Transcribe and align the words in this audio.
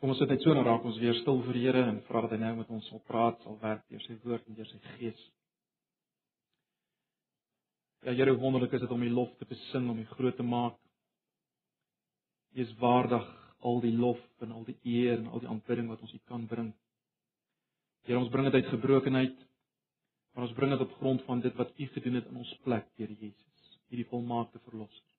Kom 0.00 0.12
ons 0.12 0.18
sit 0.20 0.28
net 0.28 0.42
so 0.44 0.52
en 0.52 0.64
raak 0.66 0.84
ons 0.84 0.98
weer 1.00 1.16
stil 1.20 1.40
vir 1.46 1.56
die 1.56 1.62
Here 1.64 1.84
en 1.88 2.02
vra 2.08 2.24
dat 2.24 2.34
hy 2.34 2.40
nou 2.42 2.52
met 2.58 2.72
ons 2.76 2.88
sal 2.90 3.00
praat, 3.08 3.38
sal 3.44 3.56
werk 3.62 3.84
deur 3.88 4.02
sy 4.04 4.16
woord 4.24 4.48
en 4.48 4.58
deur 4.58 4.68
sy 4.68 4.80
gees. 4.96 5.20
Ja 8.04 8.12
Here, 8.12 8.34
wonderlik 8.36 8.74
is 8.76 8.82
dit 8.84 8.92
om 8.92 9.02
U 9.02 9.10
lof 9.10 9.30
te 9.40 9.48
besing, 9.48 9.88
om 9.88 10.02
U 10.02 10.04
groot 10.10 10.36
te 10.36 10.44
maak. 10.44 10.76
U 12.54 12.60
is 12.60 12.74
waardig 12.82 13.24
al 13.64 13.80
die 13.80 13.94
lof 13.96 14.20
en 14.44 14.52
al 14.52 14.66
die 14.68 14.76
eer 14.82 15.16
en 15.16 15.30
al 15.32 15.40
die 15.40 15.48
aanbidding 15.48 15.88
wat 15.88 16.02
ons 16.04 16.12
U 16.12 16.20
kan 16.28 16.44
bring. 16.50 16.68
Here, 18.04 18.20
ons 18.20 18.28
bring 18.34 18.50
dit 18.50 18.60
uit 18.60 18.70
gebrokenheid, 18.74 19.40
maar 20.34 20.44
ons 20.44 20.56
bring 20.58 20.74
dit 20.74 20.84
op 20.84 20.92
grond 21.00 21.24
van 21.24 21.40
dit 21.40 21.56
wat 21.56 21.72
U 21.80 21.88
gedoen 21.96 22.20
het 22.20 22.28
in 22.28 22.44
ons 22.44 22.52
plek, 22.66 22.90
Here 23.00 23.16
Jesus, 23.16 23.74
hierdie 23.88 24.10
volmaakte 24.12 24.60
verlosser. 24.68 25.13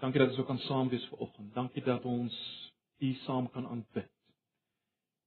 Dankie 0.00 0.20
dat 0.20 0.28
ons 0.28 0.38
ook 0.38 0.46
kan 0.46 0.58
saam 0.58 0.88
wees 0.88 1.06
vanoggend. 1.12 1.54
Dankie 1.54 1.82
dat 1.84 2.04
ons 2.04 2.36
U 2.98 3.12
saam 3.12 3.50
kan 3.50 3.66
aanbid. 3.66 4.10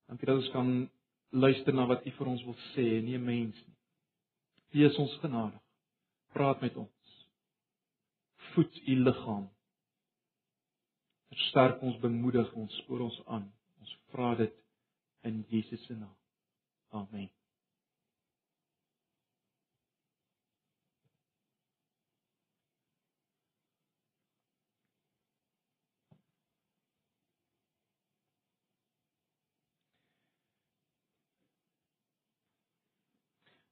Dankie 0.05 0.26
dat 0.26 0.36
ons 0.36 0.49
kan 0.49 0.90
luister 1.30 1.73
na 1.73 1.86
wat 1.86 2.05
U 2.05 2.12
vir 2.12 2.27
ons 2.27 2.44
wil 2.44 2.58
sê, 2.73 2.86
nie 3.02 3.18
'n 3.18 3.26
mens 3.26 3.55
nie. 3.68 4.86
Is 4.86 4.98
ons 4.98 5.13
genadig. 5.22 5.62
Praat 6.34 6.62
met 6.62 6.76
ons. 6.76 7.27
Voed 8.54 8.82
U 8.88 8.96
liggaam. 9.04 9.49
Versterk 11.30 11.82
ons, 11.82 11.99
bemoedig 11.99 12.54
ons, 12.54 12.77
spoor 12.77 12.99
ons 12.99 13.21
aan. 13.26 13.54
Ons 13.80 13.98
vra 14.12 14.35
dit 14.35 14.54
in 15.21 15.46
Jesus 15.49 15.85
se 15.85 15.94
naam. 15.94 16.18
Amen. 16.90 17.30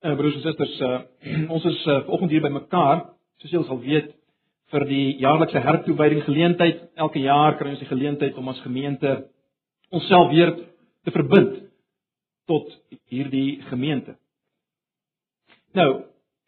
Uh, 0.02 0.16
broers 0.17 0.33
en 0.33 0.41
susters, 0.41 0.80
uh, 0.81 0.99
ons 1.53 1.66
is 1.69 1.80
uh, 1.85 1.99
vanoggend 2.07 2.31
hier 2.33 2.41
by 2.41 2.49
mekaar, 2.49 3.03
soos 3.38 3.52
julle 3.53 3.67
sal 3.67 3.77
weet, 3.83 4.07
vir 4.73 4.85
die 4.89 5.03
jaarlikse 5.21 5.61
hertoewyding 5.61 6.23
geleentheid. 6.25 6.80
Elke 7.05 7.21
jaar 7.21 7.59
kry 7.59 7.75
ons 7.75 7.83
die 7.83 7.89
geleentheid 7.89 8.39
om 8.39 8.49
as 8.49 8.63
gemeente 8.63 9.11
onsself 9.94 10.31
weer 10.31 10.55
te 11.05 11.13
verbind 11.13 11.59
tot 12.49 12.73
hierdie 13.13 13.61
gemeente. 13.69 14.16
Nou, 15.77 15.89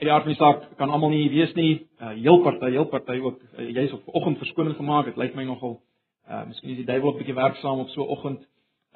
in 0.01 0.09
die 0.09 0.15
aard 0.15 0.25
van 0.25 0.33
die 0.33 0.39
saak 0.41 0.65
kan 0.79 0.89
almal 0.89 1.13
nie 1.13 1.29
wees 1.29 1.53
nie, 1.53 1.83
uh, 2.01 2.15
heel 2.17 2.41
party, 2.41 2.73
heel 2.73 2.89
party 2.89 3.21
ook 3.21 3.37
uh, 3.37 3.69
jy's 3.69 3.93
op 3.93 4.07
vanoggend 4.09 4.41
verskoning 4.41 4.79
gemaak. 4.81 5.11
Dit 5.11 5.21
lyk 5.21 5.37
my 5.37 5.45
nogal 5.45 5.77
uh, 6.25 6.41
miskien 6.49 6.73
is 6.73 6.81
die 6.81 6.89
duiwel 6.89 7.13
'n 7.13 7.21
bietjie 7.21 7.37
werksaam 7.37 7.85
op 7.85 7.93
so 7.93 8.01
'n 8.01 8.17
oggend. 8.17 8.41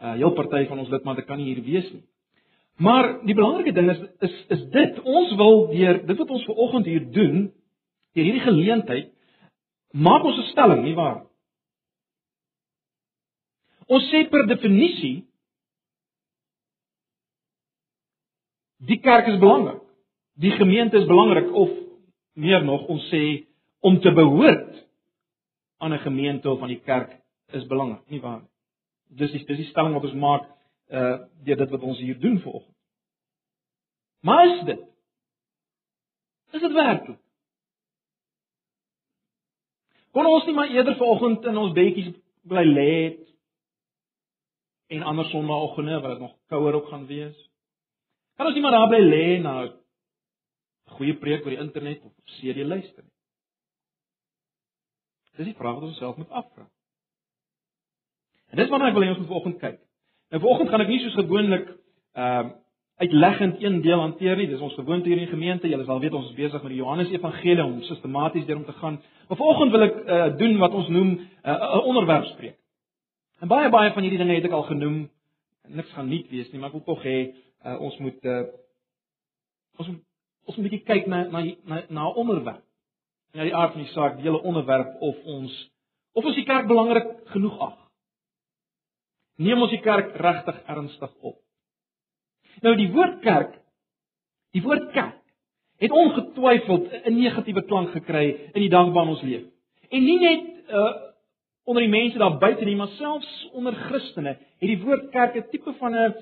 Uh, 0.01 0.17
heel 0.17 0.33
party 0.33 0.65
van 0.65 0.79
ons 0.79 0.89
lidmate 0.89 1.29
kan 1.29 1.37
nie 1.37 1.53
hier 1.53 1.63
wees 1.63 1.93
nie. 1.93 2.07
Maar 2.77 3.25
die 3.25 3.35
belangrike 3.35 3.73
ding 3.73 3.89
is 3.89 4.01
is 4.19 4.35
is 4.55 4.65
dit 4.73 4.99
ons 5.01 5.35
wil 5.35 5.67
deur 5.71 6.01
dit 6.05 6.17
wat 6.17 6.29
ons 6.29 6.45
ver 6.45 6.59
oggend 6.65 6.85
hier 6.85 7.05
doen 7.11 7.47
deur 8.13 8.25
hierdie 8.25 8.45
geleentheid 8.45 9.13
maak 9.91 10.23
ons 10.23 10.37
'n 10.37 10.51
stelling 10.51 10.83
nie 10.83 10.95
waar 10.95 11.27
Ons 13.87 14.09
sê 14.11 14.25
per 14.27 14.43
definisie 14.49 15.21
die 18.87 18.99
kerk 19.03 19.29
is 19.31 19.39
belangrik. 19.39 19.79
Die 20.37 20.51
gemeente 20.59 20.99
is 20.99 21.07
belangrik 21.07 21.53
of 21.55 21.71
meer 22.37 22.65
nog 22.65 22.83
ons 22.91 23.07
sê 23.13 23.23
om 23.79 23.99
te 24.03 24.11
behoort 24.11 24.83
aan 25.77 25.93
'n 25.93 26.03
gemeente 26.03 26.49
of 26.49 26.61
aan 26.61 26.75
die 26.75 26.83
kerk 26.83 27.15
is 27.53 27.65
belangrik, 27.67 28.03
nie 28.09 28.21
waar 28.21 28.41
nie. 28.41 28.51
Dis 29.17 29.31
die 29.31 29.45
dis 29.45 29.57
die 29.57 29.71
stelling 29.71 29.93
wat 29.93 30.03
ons 30.03 30.13
maak 30.13 30.43
uh 30.91 31.17
deur 31.43 31.57
dit 31.57 31.69
wat 31.69 31.81
ons 31.81 31.99
hier 31.99 32.19
doen 32.19 32.39
vanoggend. 32.39 32.75
Maar 34.19 34.57
is 34.57 34.63
dit? 34.65 34.79
Is 36.51 36.61
dit 36.61 36.71
werklik? 36.71 37.19
Kon 40.11 40.25
ons 40.25 40.45
nie 40.45 40.55
maar 40.55 40.71
eerder 40.73 40.95
vanoggend 40.97 41.45
in 41.45 41.57
ons 41.61 41.75
bedjies 41.75 42.13
bly 42.47 42.63
lê 42.65 42.93
en 44.95 45.03
ander 45.03 45.27
sonnaandoggende 45.29 45.99
wat 46.01 46.15
dit 46.15 46.23
nog 46.23 46.37
kouer 46.49 46.79
ook 46.79 46.87
gaan 46.89 47.05
wees? 47.05 47.37
Kan 48.35 48.49
ons 48.49 48.55
nie 48.55 48.63
maar 48.63 48.73
daar 48.77 48.89
bly 48.89 49.03
lê 49.03 49.41
na 49.41 49.53
'n 49.65 49.75
goeie 50.97 51.13
preek 51.13 51.45
oor 51.45 51.53
die 51.53 51.65
internet 51.65 52.01
of 52.03 52.13
CD 52.23 52.65
luister 52.65 53.03
nie? 53.03 53.13
Dis 55.37 55.45
die 55.45 55.55
vraag 55.55 55.75
wat 55.75 55.83
ons 55.83 55.97
self 55.97 56.17
moet 56.17 56.29
afvra. 56.29 56.65
En 58.49 58.57
dis 58.57 58.69
waarna 58.69 58.87
ek 58.87 58.93
wil 58.93 59.03
hê 59.03 59.09
ons 59.09 59.17
moet 59.17 59.27
vanoggend 59.27 59.59
kyk. 59.59 59.79
Nou 60.31 60.41
vanoggend 60.41 60.69
gaan 60.69 60.81
ek 60.81 60.87
nie 60.87 61.03
soos 61.03 61.19
gewoonlik 61.19 61.67
ehm 62.13 62.47
uh, 62.47 62.55
uitleggend 62.97 63.61
een 63.63 63.81
deel 63.81 63.99
hanteer 63.99 64.37
nie. 64.37 64.47
Dis 64.47 64.63
ons 64.63 64.73
gewoonte 64.73 65.09
hier 65.09 65.17
in 65.17 65.25
die 65.25 65.33
gemeente. 65.33 65.69
Julle 65.69 65.85
sal 65.85 65.99
weet 66.01 66.13
ons 66.17 66.29
is 66.29 66.37
besig 66.37 66.61
met 66.63 66.71
die 66.73 66.79
Johannes 66.79 67.11
Evangelie 67.13 67.63
om 67.63 67.81
sistematies 67.85 68.45
deur 68.45 68.57
om 68.57 68.65
te 68.65 68.75
gaan. 68.79 69.01
Maar 69.27 69.37
vanoggend 69.37 69.71
wil 69.71 69.85
ek 69.85 69.97
uh, 69.97 70.27
doen 70.37 70.57
wat 70.57 70.73
ons 70.73 70.87
noem 70.87 71.11
eh, 71.19 71.53
'n 71.53 71.77
uh, 71.77 71.85
onderwerp 71.85 72.25
spreek. 72.33 72.57
En 73.39 73.47
baie 73.47 73.69
baie 73.69 73.91
van 73.93 74.01
hierdie 74.01 74.19
dinge 74.19 74.35
het 74.35 74.45
ek 74.45 74.51
al 74.51 74.63
genoem. 74.63 75.09
Niks 75.67 75.91
gaan 75.91 76.09
nuut 76.09 76.29
wees 76.29 76.51
nie, 76.51 76.59
maar 76.59 76.69
ek 76.69 76.79
wil 76.79 76.95
tog 76.95 77.03
hê 77.03 77.17
uh, 77.65 77.79
ons 77.79 77.97
moet 77.97 78.23
uh, 78.25 78.43
ons 79.77 79.87
moet 79.87 80.03
ons 80.45 80.55
moet 80.55 80.65
'n 80.65 80.69
bietjie 80.69 80.85
kyk 80.85 81.07
na 81.07 81.27
na 81.27 81.43
na 81.65 81.83
na 81.89 82.07
onderwerp. 82.07 82.63
Na 83.33 83.43
die 83.43 83.55
aard 83.55 83.71
van 83.71 83.81
die 83.81 83.91
saak, 83.91 84.15
die 84.15 84.23
hele 84.23 84.41
onderwerp 84.41 85.01
of 85.01 85.15
ons 85.25 85.69
of 86.13 86.25
ons 86.25 86.35
die 86.35 86.45
kerk 86.45 86.67
belangrik 86.67 87.07
genoeg 87.25 87.59
ag 87.59 87.87
neem 89.37 89.61
ons 89.61 89.73
die 89.73 89.83
kerk 89.85 90.15
regtig 90.17 90.57
ernstig 90.65 91.13
op. 91.21 91.37
Nou 92.61 92.75
die 92.75 92.89
woord 92.91 93.19
kerk, 93.21 93.53
die 94.55 94.63
woord 94.65 94.91
kerk 94.95 95.15
het 95.77 95.91
ongetwyfeld 95.93 96.87
'n 97.05 97.13
negatiewe 97.13 97.63
klank 97.65 97.91
gekry 97.91 98.49
in 98.53 98.61
die 98.61 98.69
dae 98.69 98.91
waarin 98.91 99.13
ons 99.13 99.21
leef. 99.21 99.43
En 99.89 100.03
nie 100.03 100.19
net 100.19 100.43
uh 100.69 101.05
onder 101.67 101.83
die 101.83 101.91
mense 101.91 102.17
daar 102.17 102.37
buite 102.37 102.65
nie, 102.65 102.75
maar 102.75 102.87
selfs 102.87 103.49
onder 103.51 103.73
Christene 103.73 104.37
het 104.59 104.69
die 104.69 104.81
woord 104.81 105.09
kerk 105.11 105.35
'n 105.35 105.49
tipe 105.51 105.73
van 105.73 105.93
'n 105.93 106.13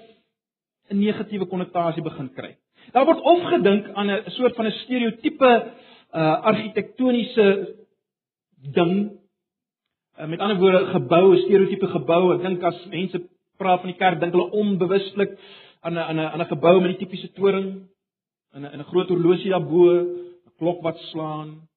'n 0.89 0.99
negatiewe 0.99 1.45
konnotasie 1.45 2.03
begin 2.03 2.33
kry. 2.33 2.55
Daar 2.91 3.05
word 3.05 3.21
of 3.21 3.43
gedink 3.43 3.89
aan 3.93 4.09
'n 4.11 4.31
soort 4.31 4.55
van 4.55 4.65
'n 4.65 4.71
stereotipe 4.71 5.71
uh 6.13 6.43
argitektoniese 6.43 7.75
ding 8.73 9.19
Uh, 10.19 10.27
met 10.27 10.39
ander 10.39 10.57
woorde, 10.57 10.85
geboue, 10.85 11.37
stereotipe 11.37 11.87
geboue. 11.87 12.37
Ek 12.37 12.43
dink 12.45 12.61
as 12.63 12.77
mense 12.87 13.19
praat 13.59 13.81
van 13.83 13.89
die 13.91 13.97
kerk, 13.99 14.21
dink 14.21 14.31
hulle 14.31 14.53
onbewustelik 14.55 15.33
aan 15.85 15.93
'n 15.93 16.05
aan 16.09 16.19
'n 16.19 16.31
aan 16.33 16.41
'n 16.41 16.53
gebou 16.53 16.81
met 16.81 16.91
die 16.91 17.05
tipiese 17.05 17.31
toring 17.37 17.69
en 18.53 18.61
'n 18.65 18.79
'n 18.79 18.89
groot 18.91 19.09
horlosie 19.09 19.49
daarbo, 19.49 19.83
'n 20.47 20.53
klok 20.57 20.81
wat 20.81 20.97
slaan 21.11 21.67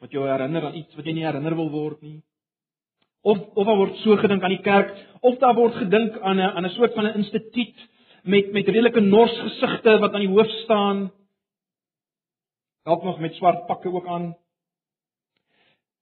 wat 0.00 0.10
jou 0.10 0.24
herinner 0.24 0.64
aan 0.64 0.74
iets 0.80 0.94
wat 0.96 1.04
jy 1.04 1.12
nie 1.12 1.26
herinner 1.26 1.54
wil 1.54 1.70
word 1.70 2.02
nie. 2.02 2.22
Of 3.22 3.38
of 3.54 3.66
daar 3.66 3.76
word 3.76 3.96
so 3.96 4.16
gedink 4.16 4.42
aan 4.42 4.56
die 4.56 4.64
kerk, 4.64 4.94
of 5.20 5.38
daar 5.38 5.54
word 5.54 5.74
gedink 5.74 6.18
aan 6.20 6.38
'n 6.38 6.52
aan 6.56 6.64
'n 6.64 6.76
soort 6.76 6.94
van 6.94 7.06
'n 7.06 7.16
instituut 7.20 7.76
met 8.24 8.52
met 8.52 8.66
redelike 8.66 9.00
nors 9.00 9.38
gesigte 9.38 9.98
wat 9.98 10.12
aan 10.14 10.26
die 10.26 10.34
hoof 10.36 10.50
staan. 10.64 11.12
Dalk 12.84 13.02
nog 13.02 13.20
met 13.20 13.34
swart 13.34 13.66
pakke 13.66 13.92
ook 13.92 14.06
aan. 14.06 14.36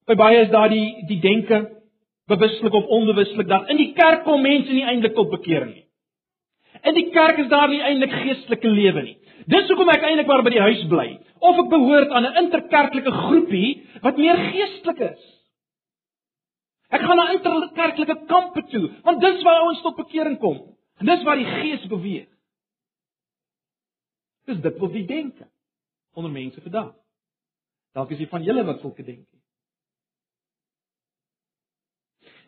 By 0.06 0.14
baie 0.14 0.40
is 0.40 0.50
daar 0.50 0.68
die 0.68 1.06
die 1.06 1.20
denke 1.20 1.82
bewuslik 2.26 2.72
of 2.72 2.84
onbewuslik 2.84 3.48
dat 3.48 3.68
in 3.68 3.76
die 3.76 3.92
kerk 3.92 4.24
kom 4.24 4.42
mense 4.42 4.72
nie 4.72 4.84
eintlik 4.84 5.14
tot 5.14 5.30
bekering 5.30 5.74
nie. 5.74 5.87
In 6.86 6.94
die 6.94 7.08
kerk 7.10 7.38
is 7.42 7.48
daar 7.50 7.68
nie 7.68 7.80
eintlik 7.82 8.12
geestelike 8.12 8.68
lewe 8.68 9.02
nie. 9.02 9.16
Dis 9.48 9.66
hoekom 9.70 9.90
ek 9.90 10.04
eintlik 10.04 10.28
maar 10.28 10.44
by 10.46 10.52
die 10.54 10.62
huis 10.62 10.84
bly 10.90 11.08
of 11.38 11.58
ek 11.62 11.70
behoort 11.72 12.10
aan 12.10 12.26
'n 12.26 12.44
interkerklike 12.44 13.12
groepie 13.12 13.70
wat 14.02 14.16
meer 14.16 14.36
geestelik 14.52 15.00
is. 15.12 15.22
Ek 16.90 17.00
gaan 17.00 17.16
na 17.16 17.32
interkerklike 17.32 18.16
kampe 18.26 18.62
toe 18.72 18.90
want 19.04 19.20
dis 19.20 19.42
waar 19.42 19.62
ouens 19.62 19.82
tot 19.82 19.96
bekering 19.96 20.38
kom. 20.38 20.58
En 20.98 21.06
dis 21.06 21.22
waar 21.22 21.36
die 21.36 21.46
gees 21.46 21.86
beweeg. 21.86 22.28
Dis 24.46 24.60
dit 24.60 24.78
wat 24.78 24.92
die 24.92 25.06
denke 25.06 25.48
onder 26.14 26.30
mense 26.30 26.60
vandag. 26.60 26.94
Dalk 27.94 28.10
is 28.10 28.18
jy 28.18 28.28
van 28.30 28.42
julle 28.42 28.64
wat 28.64 28.80
sulke 28.80 29.04
dink. 29.04 29.26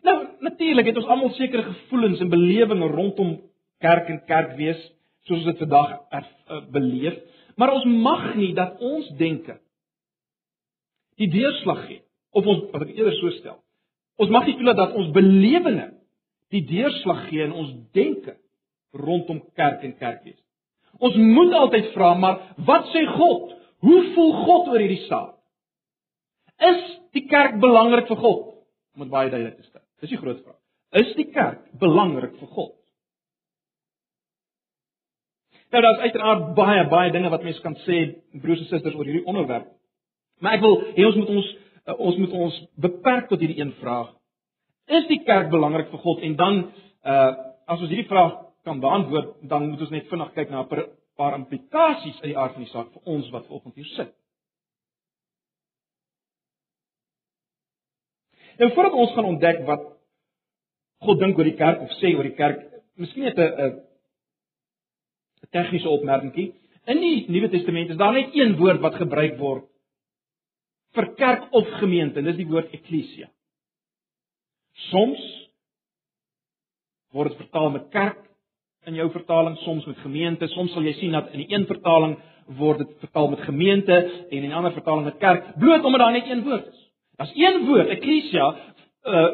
Nou 0.01 0.17
natuurlik 0.39 0.85
het 0.85 0.97
ons 0.97 1.09
almal 1.13 1.33
sekere 1.37 1.63
gevoelens 1.63 2.19
en 2.19 2.29
belewings 2.29 2.93
rondom 2.95 3.50
kerk 3.83 4.09
en 4.11 4.21
kerk 4.29 4.55
wees 4.59 4.81
soos 5.27 5.41
ons 5.41 5.49
dit 5.51 5.61
vandag 5.61 5.97
er, 6.17 6.27
uh, 6.49 6.61
beleef, 6.73 7.17
maar 7.59 7.73
ons 7.75 7.85
mag 7.85 8.31
nie 8.39 8.53
dat 8.57 8.79
ons 8.81 9.09
denke 9.19 9.57
die 11.21 11.29
deurslag 11.29 11.83
gee 11.87 12.01
of 12.33 12.47
ons 12.47 12.69
wat 12.71 12.85
ek 12.87 12.93
eerder 12.95 13.17
so 13.19 13.33
stel. 13.37 13.57
Ons 14.21 14.31
mag 14.33 14.47
nie 14.47 14.55
toelaat 14.57 14.79
dat 14.79 14.95
ons 14.97 15.11
belewinge 15.13 15.89
die 16.53 16.63
deurslag 16.67 17.27
gee 17.29 17.43
in 17.45 17.53
ons 17.53 17.73
denke 17.97 18.37
rondom 18.97 19.41
kerk 19.57 19.83
en 19.87 19.93
kerk 19.99 20.23
wees. 20.25 20.39
Ons 20.99 21.15
moet 21.17 21.53
altyd 21.55 21.91
vra, 21.93 22.13
maar 22.19 22.39
wat 22.67 22.89
sê 22.93 23.05
God? 23.13 23.53
Hoe 23.81 24.01
voel 24.15 24.33
God 24.45 24.71
oor 24.71 24.81
hierdie 24.81 25.05
saak? 25.07 25.37
Is 26.61 26.81
die 27.15 27.25
kerk 27.29 27.57
belangrik 27.61 28.09
vir 28.11 28.19
God? 28.21 28.51
om 28.95 29.05
dit 29.05 29.11
baie 29.11 29.29
duidelik 29.31 29.57
te 29.57 29.67
stel. 29.67 29.83
Dis 30.01 30.13
die 30.13 30.19
groot 30.19 30.41
vraag. 30.43 30.59
Is 31.01 31.13
die 31.15 31.27
kerk 31.31 31.63
belangrik 31.79 32.35
vir 32.39 32.51
God? 32.55 32.73
Nou 35.71 35.81
daar's 35.83 36.03
uiteraard 36.03 36.53
baie 36.55 36.87
baie 36.91 37.11
dinge 37.11 37.29
wat 37.31 37.43
mense 37.47 37.61
kan 37.63 37.75
sê 37.85 37.99
broers 38.43 38.59
en 38.59 38.67
susters 38.67 38.95
oor 38.95 39.07
hierdie 39.07 39.25
onderwerp. 39.25 39.69
Maar 40.43 40.57
ek 40.57 40.63
wil 40.65 40.79
hê 40.97 41.05
ons 41.07 41.19
moet 41.21 41.29
ons 41.31 41.51
uh, 41.87 41.95
ons 41.97 42.17
moet 42.19 42.33
ons 42.45 42.57
beperk 42.85 43.29
tot 43.29 43.39
hierdie 43.39 43.61
een 43.61 43.71
vraag. 43.79 44.09
Is 44.91 45.07
die 45.07 45.21
kerk 45.23 45.51
belangrik 45.53 45.91
vir 45.93 46.01
God? 46.03 46.23
En 46.27 46.35
dan 46.35 46.63
uh 47.07 47.31
as 47.71 47.79
ons 47.79 47.91
hierdie 47.91 48.09
vraag 48.09 48.33
kan 48.67 48.81
beantwoord, 48.83 49.29
dan 49.47 49.69
moet 49.69 49.79
ons 49.85 49.93
net 49.93 50.09
vinnig 50.09 50.33
kyk 50.35 50.49
na 50.51 50.65
'n 50.65 50.87
paar 51.15 51.37
implikasies 51.37 52.17
uit 52.21 52.33
die 52.33 52.37
aard 52.37 52.57
van 52.57 52.63
die 52.65 52.71
saak 52.71 52.89
vir 52.91 53.01
ons 53.05 53.29
wat 53.29 53.45
vanoggend 53.47 53.75
hier 53.75 53.91
sit. 53.95 54.11
En 58.57 58.71
voordat 58.71 58.93
ons 58.93 59.13
gaan 59.13 59.25
ontdek 59.25 59.63
wat 59.65 59.87
God 61.05 61.19
dink 61.19 61.37
oor 61.37 61.47
die 61.47 61.57
kerk 61.57 61.81
of 61.81 61.95
sê 62.01 62.11
oor 62.17 62.27
die 62.27 62.35
kerk, 62.35 62.59
miskien 62.95 63.23
net 63.23 63.37
'n 63.37 63.90
'n 65.41 65.51
tegniese 65.51 65.89
opmerkingie. 65.89 66.53
In 66.85 66.99
die 66.99 67.25
Nuwe 67.29 67.49
Testament 67.49 67.89
is 67.89 67.97
daar 67.97 68.13
net 68.13 68.35
een 68.35 68.57
woord 68.57 68.81
wat 68.81 68.95
gebruik 68.95 69.37
word 69.37 69.67
vir 70.91 71.13
kerk 71.15 71.45
of 71.55 71.67
gemeente, 71.79 72.19
en 72.19 72.27
dis 72.27 72.41
die 72.41 72.49
woord 72.49 72.73
eklesia. 72.75 73.29
Soms 74.89 75.21
word 77.15 77.31
dit 77.31 77.39
vertaal 77.45 77.69
met 77.71 77.87
kerk 77.93 78.19
in 78.89 78.97
jou 78.97 79.07
vertaling, 79.13 79.55
soms 79.61 79.85
met 79.85 79.99
gemeente. 80.03 80.47
Soms 80.51 80.73
sal 80.73 80.83
jy 80.83 80.93
sien 80.97 81.15
dat 81.15 81.31
in 81.31 81.43
die 81.43 81.53
een 81.53 81.67
vertaling 81.69 82.17
word 82.57 82.81
dit 82.81 82.93
vertaal 83.05 83.29
met 83.31 83.43
gemeente 83.45 83.95
en 83.95 84.37
in 84.43 84.49
'n 84.49 84.57
ander 84.57 84.73
vertaling 84.73 85.05
met 85.05 85.17
kerk, 85.17 85.55
bloot 85.59 85.83
omdat 85.83 85.99
daar 85.99 86.11
net 86.11 86.27
een 86.27 86.43
woord 86.43 86.67
is. 86.67 86.79
Daar's 87.15 87.35
een 87.35 87.65
woord, 87.65 87.87
eklesia, 87.87 88.55
uh 89.03 89.31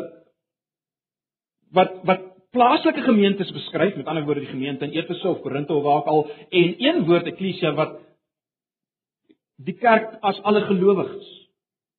wat 1.72 1.92
wat 2.04 2.22
plaaslike 2.58 3.02
gemeentes 3.06 3.52
beskryf, 3.54 3.96
met 3.96 4.08
ander 4.10 4.26
woorde 4.26 4.46
die 4.46 4.50
gemeente 4.50 4.86
in 4.86 4.96
Efese 4.98 5.30
of 5.30 5.42
Korinte 5.42 5.74
of 5.74 5.84
waar 5.84 6.02
ook 6.02 6.12
al, 6.14 6.24
en 6.50 6.76
een 6.78 7.04
woord 7.06 7.30
eklesia 7.30 7.74
wat 7.78 8.00
die 9.58 9.76
kerk 9.78 10.18
as 10.26 10.40
alle 10.42 10.64
gelowiges 10.66 11.30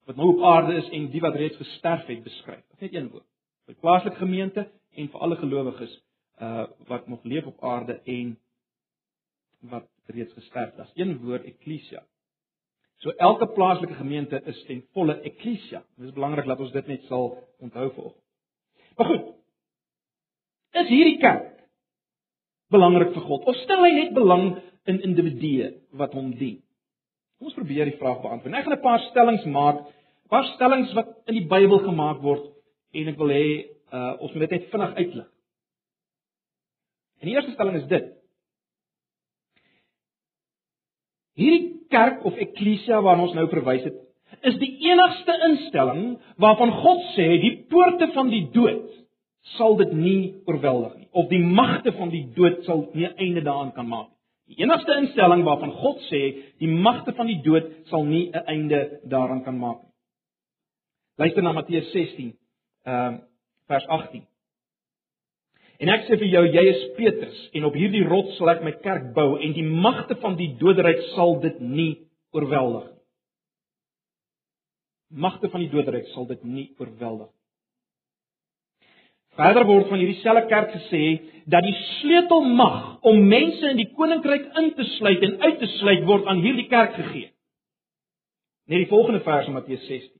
wat 0.08 0.16
nou 0.16 0.30
op 0.32 0.44
aarde 0.48 0.78
is 0.80 0.88
en 0.96 1.10
die 1.12 1.20
wat 1.20 1.36
reeds 1.36 1.58
gesterf 1.60 2.06
het 2.08 2.22
beskryf. 2.24 2.64
Net 2.80 2.94
een 2.94 3.10
woord. 3.12 3.26
Vir 3.68 3.76
plaaslike 3.82 4.16
gemeente 4.16 4.64
en 4.96 5.10
vir 5.12 5.24
alle 5.26 5.36
gelowiges 5.36 5.96
uh 6.40 6.66
wat 6.88 7.08
nog 7.12 7.24
leef 7.28 7.46
op 7.50 7.64
aarde 7.64 7.98
en 8.08 8.36
wat 9.70 9.88
reeds 10.06 10.32
gesterf 10.32 10.76
het. 10.76 10.94
Een 10.94 11.18
woord 11.20 11.44
eklesia. 11.44 12.02
So 13.04 13.10
elke 13.10 13.50
plaaslike 13.52 13.98
gemeente 13.98 14.40
is 14.44 14.62
ten 14.66 14.84
volle 14.96 15.20
eklesia. 15.20 15.82
Dit 15.96 16.08
is 16.08 16.16
belangrik 16.16 16.46
dat 16.46 16.58
ons 16.58 16.72
dit 16.72 16.86
net 16.86 17.04
sal 17.10 17.34
onthou 17.58 17.90
vir 17.90 18.04
oggend. 18.04 18.24
Maar 18.96 19.06
goed. 19.06 19.37
Is 20.76 20.90
hierdie 20.90 21.18
kerk 21.22 21.46
belangrik 22.72 23.14
vir 23.14 23.24
God 23.24 23.46
of 23.48 23.56
stel 23.62 23.84
hy 23.86 23.92
net 23.96 24.10
belang 24.16 24.50
in 24.88 25.00
individue 25.06 25.70
wat 25.96 26.12
hom 26.16 26.34
dien? 26.36 26.60
Kom 27.38 27.48
ons 27.48 27.56
probeer 27.56 27.88
die 27.88 27.96
vraag 28.00 28.20
beantwoord. 28.20 28.54
Ek 28.54 28.66
gaan 28.66 28.76
'n 28.76 28.82
paar 28.82 29.02
stellings 29.08 29.44
maak, 29.46 29.78
'n 29.86 30.28
paar 30.28 30.44
stellings 30.54 30.92
wat 30.94 31.08
in 31.28 31.34
die 31.38 31.48
Bybel 31.48 31.78
gemaak 31.86 32.20
word 32.22 32.44
en 32.92 33.08
ek 33.08 33.18
wil 33.18 33.30
hê 33.32 33.48
uh, 33.92 34.14
ons 34.20 34.32
moet 34.32 34.48
dit 34.48 34.50
net 34.50 34.70
vinnig 34.70 34.94
uitlig. 34.94 35.28
En 37.20 37.26
die 37.26 37.34
eerste 37.34 37.52
stelling 37.52 37.76
is 37.76 37.88
dit: 37.88 38.06
Hierdie 41.38 41.86
kerk 41.88 42.24
of 42.24 42.36
eklesia 42.36 43.00
waarna 43.00 43.22
ons 43.28 43.34
nou 43.34 43.46
verwys 43.48 43.84
het, 43.86 43.96
is 44.42 44.58
die 44.60 44.72
enigste 44.90 45.34
instelling 45.48 46.18
waarvan 46.36 46.72
God 46.82 47.04
sê 47.14 47.28
die 47.40 47.54
poorte 47.70 48.10
van 48.14 48.30
die 48.30 48.44
dood 48.52 48.86
sal 49.56 49.76
dit 49.76 49.92
nie 49.92 50.22
oorweldig 50.46 50.94
nie 50.96 51.08
of 51.12 51.28
die 51.28 51.42
magte 51.42 51.92
van 51.92 52.10
die 52.12 52.26
dood 52.36 52.64
sal 52.66 52.88
nie 52.94 53.08
einde 53.16 53.42
daaraan 53.42 53.72
kan 53.72 53.88
maak 53.88 54.08
nie. 54.08 54.18
Die 54.48 54.62
enigste 54.64 54.96
instelling 54.96 55.44
waarvan 55.44 55.72
God 55.76 56.00
sê 56.08 56.22
die 56.60 56.70
magte 56.70 57.12
van 57.12 57.28
die 57.28 57.40
dood 57.44 57.68
sal 57.90 58.04
nie 58.04 58.30
'n 58.32 58.44
einde 58.46 59.00
daaraan 59.04 59.44
kan 59.44 59.58
maak 59.58 59.82
nie. 59.82 59.92
Luister 61.18 61.42
na 61.42 61.52
Matteus 61.52 61.90
16, 61.92 62.32
ehm 62.84 63.14
uh, 63.14 63.18
vers 63.66 63.86
18. 63.86 64.22
En 65.78 65.88
ek 65.88 66.08
sê 66.08 66.16
vir 66.18 66.30
jou, 66.32 66.44
jy 66.46 66.64
is 66.72 66.84
Petrus 66.96 67.50
en 67.54 67.64
op 67.68 67.74
hierdie 67.74 68.04
rots 68.08 68.36
sal 68.38 68.50
ek 68.50 68.64
my 68.66 68.72
kerk 68.82 69.12
bou 69.14 69.36
en 69.38 69.52
die 69.54 69.66
magte 69.66 70.16
van 70.22 70.36
die 70.38 70.56
doderyk 70.58 71.02
sal 71.14 71.38
dit 71.40 71.60
nie 71.60 71.92
oorweldig 72.34 72.86
nie. 72.88 73.04
Magte 75.22 75.48
van 75.48 75.60
die 75.60 75.70
doderyk 75.70 76.10
sal 76.14 76.26
dit 76.26 76.42
nie 76.44 76.66
oorweldig. 76.78 77.30
Verder 79.38 79.66
word 79.68 79.86
van 79.86 80.00
hierdie 80.02 80.18
selfe 80.18 80.48
kerk 80.50 80.72
gesê 80.74 81.02
dat 81.46 81.62
die 81.62 81.76
sleutelmag 82.00 83.06
om 83.06 83.20
mense 83.30 83.70
in 83.70 83.78
die 83.78 83.90
koninkryk 83.94 84.48
in 84.58 84.72
te 84.74 84.86
sluit 84.96 85.22
en 85.22 85.36
uit 85.44 85.58
te 85.62 85.68
sluit 85.78 86.02
word 86.08 86.26
aan 86.26 86.42
hierdie 86.42 86.66
kerk 86.70 86.96
gegee. 86.98 87.30
Net 88.68 88.82
die 88.82 88.90
volgende 88.90 89.22
vers 89.24 89.46
in 89.46 89.54
Matteus 89.54 89.84
16 89.86 90.18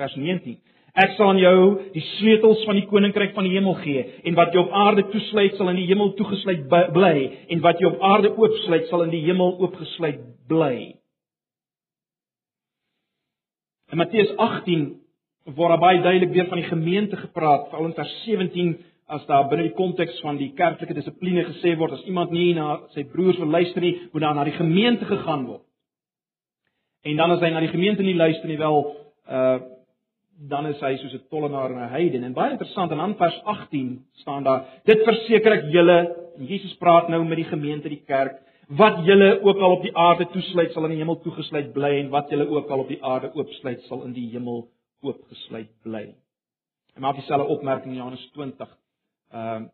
vers 0.00 0.14
19. 0.16 0.56
Ek 1.00 1.12
sal 1.14 1.34
aan 1.34 1.38
jou 1.38 1.58
die 1.94 2.02
sleutels 2.16 2.62
van 2.66 2.80
die 2.80 2.86
koninkryk 2.90 3.34
van 3.36 3.46
die 3.46 3.52
hemel 3.52 3.76
gee 3.84 4.06
en 4.26 4.38
wat 4.38 4.54
jy 4.54 4.62
op 4.64 4.72
aarde 4.86 5.04
toesluit 5.12 5.58
sal 5.58 5.70
in 5.70 5.78
die 5.78 5.86
hemel 5.90 6.14
toegesluit 6.18 6.64
bly 6.96 7.12
en 7.52 7.62
wat 7.66 7.78
jy 7.78 7.90
op 7.92 8.00
aarde 8.08 8.32
oopsluit 8.32 8.88
sal 8.88 9.04
in 9.04 9.12
die 9.14 9.22
hemel 9.28 9.52
oopgesluit 9.60 10.24
bly. 10.50 10.96
In 13.92 14.00
Matteus 14.00 14.32
18 14.38 14.88
word 15.44 15.80
baie 15.80 16.02
duidelik 16.02 16.32
weer 16.34 16.48
van 16.48 16.60
die 16.60 16.68
gemeente 16.68 17.16
gepraat, 17.16 17.68
veral 17.70 17.86
in 17.86 17.96
vers 17.96 18.14
17 18.24 18.76
as 19.10 19.24
daar 19.26 19.48
binne 19.50 19.66
die 19.66 19.74
konteks 19.74 20.20
van 20.22 20.38
die 20.38 20.52
kerklike 20.54 20.94
dissipline 20.94 21.44
gesê 21.48 21.74
word 21.78 21.96
as 21.96 22.04
iemand 22.06 22.30
nie 22.30 22.52
na 22.54 22.76
sy 22.94 23.04
broers 23.10 23.38
wil 23.40 23.50
luister 23.50 23.82
nie, 23.82 23.96
moet 24.12 24.22
dan 24.22 24.38
na 24.38 24.44
die 24.46 24.54
gemeente 24.54 25.08
gegaan 25.08 25.46
word. 25.48 25.64
En 27.02 27.16
dan 27.16 27.34
as 27.34 27.42
hy 27.42 27.50
na 27.50 27.62
die 27.64 27.72
gemeente 27.72 28.04
nie 28.06 28.14
luister 28.14 28.48
nie, 28.48 28.58
wel 28.60 28.82
uh 29.28 29.58
dan 30.40 30.64
is 30.70 30.80
hy 30.80 30.94
soos 30.96 31.12
'n 31.12 31.28
tollenaar 31.28 31.70
en 31.70 31.78
'n 31.84 31.92
heiden. 31.92 32.24
En 32.24 32.32
baie 32.32 32.50
interessant, 32.50 32.90
in 32.90 33.14
vers 33.16 33.40
18 33.44 34.04
staan 34.22 34.42
daar: 34.42 34.64
"Dit 34.84 35.04
verseker 35.04 35.52
ek 35.52 35.64
julle, 35.70 36.16
Jesus 36.38 36.74
praat 36.78 37.08
nou 37.08 37.24
met 37.24 37.36
die 37.36 37.44
gemeente, 37.44 37.88
die 37.88 38.02
kerk, 38.06 38.40
wat 38.68 39.04
julle 39.04 39.42
ook 39.42 39.58
al 39.58 39.70
op 39.70 39.82
die 39.82 39.96
aarde 39.96 40.26
toesluit, 40.32 40.72
sal 40.72 40.84
in 40.84 40.90
die 40.90 40.98
hemel 40.98 41.20
toegesluit 41.20 41.72
bly 41.72 42.00
en 42.00 42.08
wat 42.08 42.30
julle 42.30 42.48
ook 42.48 42.70
al 42.70 42.78
op 42.78 42.88
die 42.88 43.02
aarde 43.04 43.30
oopsluit, 43.34 43.82
sal 43.82 44.04
in 44.04 44.12
die 44.12 44.30
hemel 44.30 44.68
oopgesluit 45.02 45.72
bly." 45.82 46.06
Hy 46.94 47.00
maak 47.00 47.20
dieselfde 47.20 47.46
opmerking 47.46 47.92
in 47.92 48.00
Johannes 48.02 48.30
20. 48.34 48.78
Ehm 49.30 49.62
uh, 49.64 49.68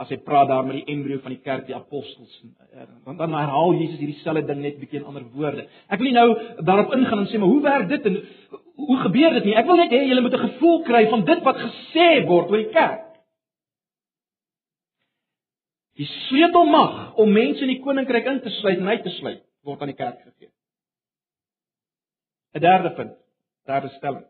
as 0.00 0.08
hy 0.08 0.16
praat 0.24 0.48
daar 0.48 0.64
met 0.64 0.78
die 0.78 0.94
embrio 0.94 1.20
van 1.20 1.34
die 1.34 1.42
kerk, 1.44 1.66
die 1.68 1.76
apostels, 1.76 2.32
dan 3.04 3.18
dan 3.18 3.34
herhaal 3.36 3.74
Jesus 3.76 3.98
hierdie 4.00 4.20
selfde 4.22 4.46
ding 4.48 4.62
net 4.64 4.78
bietjie 4.80 5.02
in 5.02 5.08
ander 5.10 5.26
woorde. 5.34 5.66
Ek 5.92 6.00
wil 6.00 6.08
nie 6.08 6.16
nou 6.16 6.28
daarop 6.64 6.94
ingaan 6.96 7.24
en 7.24 7.28
sê 7.28 7.40
maar 7.40 7.52
hoe 7.52 7.64
werk 7.66 7.88
dit 7.90 8.08
en 8.08 8.16
hoe 8.80 8.98
gebeur 9.02 9.36
dit 9.36 9.50
nie? 9.50 9.56
Ek 9.60 9.68
wil 9.68 9.80
net 9.82 9.92
hê 9.92 10.00
julle 10.08 10.24
moet 10.24 10.36
'n 10.38 10.46
gevoel 10.46 10.82
kry 10.88 11.02
van 11.10 11.24
dit 11.24 11.44
wat 11.44 11.60
gesê 11.66 12.08
word 12.26 12.50
oor 12.50 12.62
die 12.62 12.72
kerk. 12.72 13.04
Die 16.00 16.08
sleutelmag 16.08 17.14
om 17.20 17.32
mense 17.32 17.60
in 17.60 17.74
die 17.74 17.82
koninkryk 17.84 18.26
in 18.26 18.40
te 18.40 18.50
sluit 18.60 18.78
en 18.78 18.88
uit 18.88 19.02
te 19.02 19.12
sluit 19.20 19.42
word 19.64 19.82
aan 19.82 19.92
die 19.92 20.00
kerk 20.00 20.20
gegee. 20.22 20.48
'n 22.54 22.60
Derde 22.60 22.90
punt, 22.96 23.19
derde 23.68 23.88
stelling. 23.96 24.26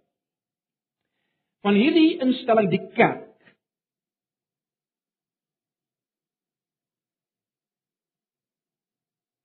Van 1.64 1.76
hierdie 1.76 2.18
instelling 2.24 2.70
die 2.72 2.82
kerk 2.96 3.26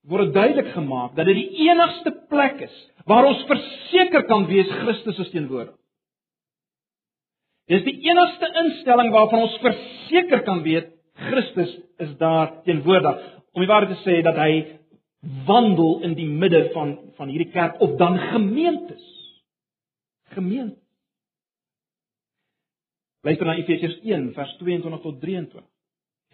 word 0.05 0.33
duidelik 0.33 0.69
gemaak 0.75 1.15
dat 1.17 1.25
dit 1.29 1.39
die 1.41 1.65
enigste 1.67 2.13
plek 2.29 2.61
is 2.67 2.75
waar 3.09 3.25
ons 3.29 3.41
verseker 3.49 4.25
kan 4.29 4.45
wees 4.49 4.69
Christus 4.81 5.19
is 5.25 5.31
teenwoordig. 5.33 5.75
Dis 7.69 7.81
die 7.85 7.97
enigste 8.05 8.49
instelling 8.61 9.09
waarvan 9.13 9.47
ons 9.47 9.57
verseker 9.63 10.43
kan 10.45 10.61
weet 10.65 10.91
Christus 11.29 11.71
is 12.03 12.11
daar 12.19 12.61
teenwoordig. 12.65 13.21
Om 13.55 13.63
die 13.63 13.69
waarheid 13.71 13.95
te 13.95 14.03
sê 14.03 14.19
dat 14.25 14.37
hy 14.37 14.51
wandel 15.47 16.03
in 16.05 16.13
die 16.17 16.27
midde 16.29 16.67
van 16.75 16.97
van 17.17 17.31
hierdie 17.31 17.51
kerk 17.53 17.79
of 17.81 17.95
dan 17.97 18.19
gemeentes. 18.29 19.05
Gemeente. 20.35 20.81
Luister 23.25 23.47
na 23.47 23.55
Efesiërs 23.57 23.97
1 24.05 24.33
vers 24.35 24.51
22 24.59 25.01
tot 25.01 25.21
23. 25.21 25.63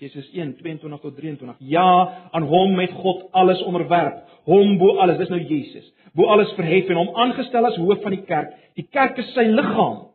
Jesus 0.02 0.28
1:22 0.34 1.00
tot 1.02 1.16
23. 1.16 1.56
Ja, 1.60 2.30
aan 2.32 2.44
hom 2.44 2.80
het 2.80 2.92
God 2.92 3.28
alles 3.32 3.62
onderwerp. 3.64 4.26
Hom 4.44 4.78
bo 4.78 4.98
alles, 4.98 5.18
dis 5.18 5.30
nou 5.30 5.40
Jesus. 5.40 5.94
Bo 6.14 6.26
alles 6.34 6.52
verhef 6.58 6.90
en 6.90 7.00
hom 7.00 7.16
aangestel 7.16 7.66
as 7.66 7.78
hoof 7.78 8.02
van 8.02 8.16
die 8.16 8.24
kerk. 8.26 8.56
Die 8.76 8.88
kerk 8.90 9.22
is 9.22 9.30
sy 9.36 9.46
liggaam. 9.48 10.10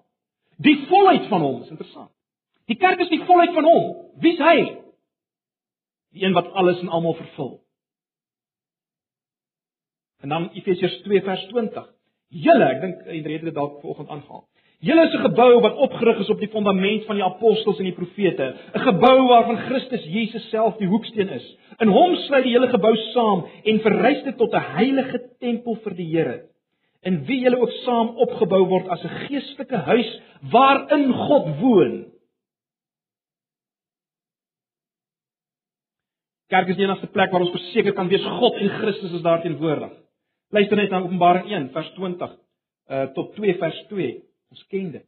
Die 0.59 0.77
volheid 0.91 1.29
van 1.31 1.41
hom 1.41 1.63
is 1.63 1.71
interessant. 1.71 2.11
Die 2.67 2.77
kerk 2.77 3.01
is 3.01 3.13
die 3.13 3.23
volheid 3.25 3.55
van 3.55 3.69
hom. 3.69 3.87
Wie's 4.21 4.43
hy? 4.43 4.57
Die 6.17 6.25
een 6.27 6.35
wat 6.35 6.51
alles 6.53 6.81
en 6.83 6.91
almal 6.91 7.15
vervul. 7.15 7.61
En 10.25 10.33
dan 10.35 10.51
Efesiërs 10.51 10.99
2 11.05 11.23
vers 11.23 11.47
20. 11.53 11.87
Julle, 12.35 12.65
ek 12.65 12.81
dink 12.83 13.03
Andre 13.07 13.33
het 13.33 13.45
dit 13.47 13.55
dalk 13.55 13.81
vanoggend 13.83 14.11
aangehaal. 14.11 14.45
Julle 14.85 15.07
is 15.07 15.15
'n 15.15 15.25
gebou 15.25 15.61
wat 15.61 15.77
opgerig 15.77 16.19
is 16.19 16.31
op 16.31 16.39
die 16.39 16.49
fondament 16.53 17.05
van 17.07 17.17
die 17.17 17.25
apostels 17.25 17.79
en 17.79 17.85
die 17.85 17.97
profete, 17.97 18.55
'n 18.75 18.81
gebou 18.81 19.29
waarvan 19.29 19.57
Christus 19.57 20.05
Jesus 20.05 20.51
self 20.51 20.77
die 20.77 20.89
hoeksteen 20.89 21.29
is. 21.29 21.57
In 21.81 21.89
hom 21.89 22.15
sluit 22.17 22.45
die 22.45 22.53
hele 22.53 22.69
gebou 22.69 22.97
saam 22.97 23.47
en 23.65 23.81
verrys 23.81 24.23
dit 24.25 24.37
tot 24.37 24.53
'n 24.53 24.77
heilige 24.77 25.21
tempel 25.41 25.77
vir 25.77 25.95
die 25.95 26.11
Here, 26.11 26.43
in 27.03 27.25
wie 27.25 27.41
julle 27.41 27.61
ook 27.61 27.71
saam 27.71 28.09
opgebou 28.17 28.67
word 28.67 28.89
as 28.89 29.05
'n 29.05 29.29
geestelike 29.29 29.77
huis 29.77 30.21
waarin 30.51 31.13
God 31.13 31.61
woon. 31.61 32.07
Kerk 36.49 36.69
is 36.69 36.77
die 36.77 36.85
enigste 36.85 37.07
plek 37.07 37.31
waar 37.31 37.41
ons 37.41 37.51
verseker 37.51 37.93
kan 37.93 38.09
wees 38.09 38.23
God 38.23 38.55
en 38.55 38.69
Christus 38.69 39.13
is 39.13 39.23
daar 39.23 39.43
teenwoordig. 39.43 40.06
Luister 40.55 40.79
net 40.79 40.91
na 40.91 41.03
Openbaring 41.03 41.49
1 41.51 41.71
vers 41.75 41.93
20 41.97 42.35
uh 42.87 43.07
tot 43.17 43.33
2 43.35 43.55
vers 43.59 43.79
2. 43.91 44.11
Ons 44.55 44.67
ken 44.71 44.93
dit. 44.95 45.07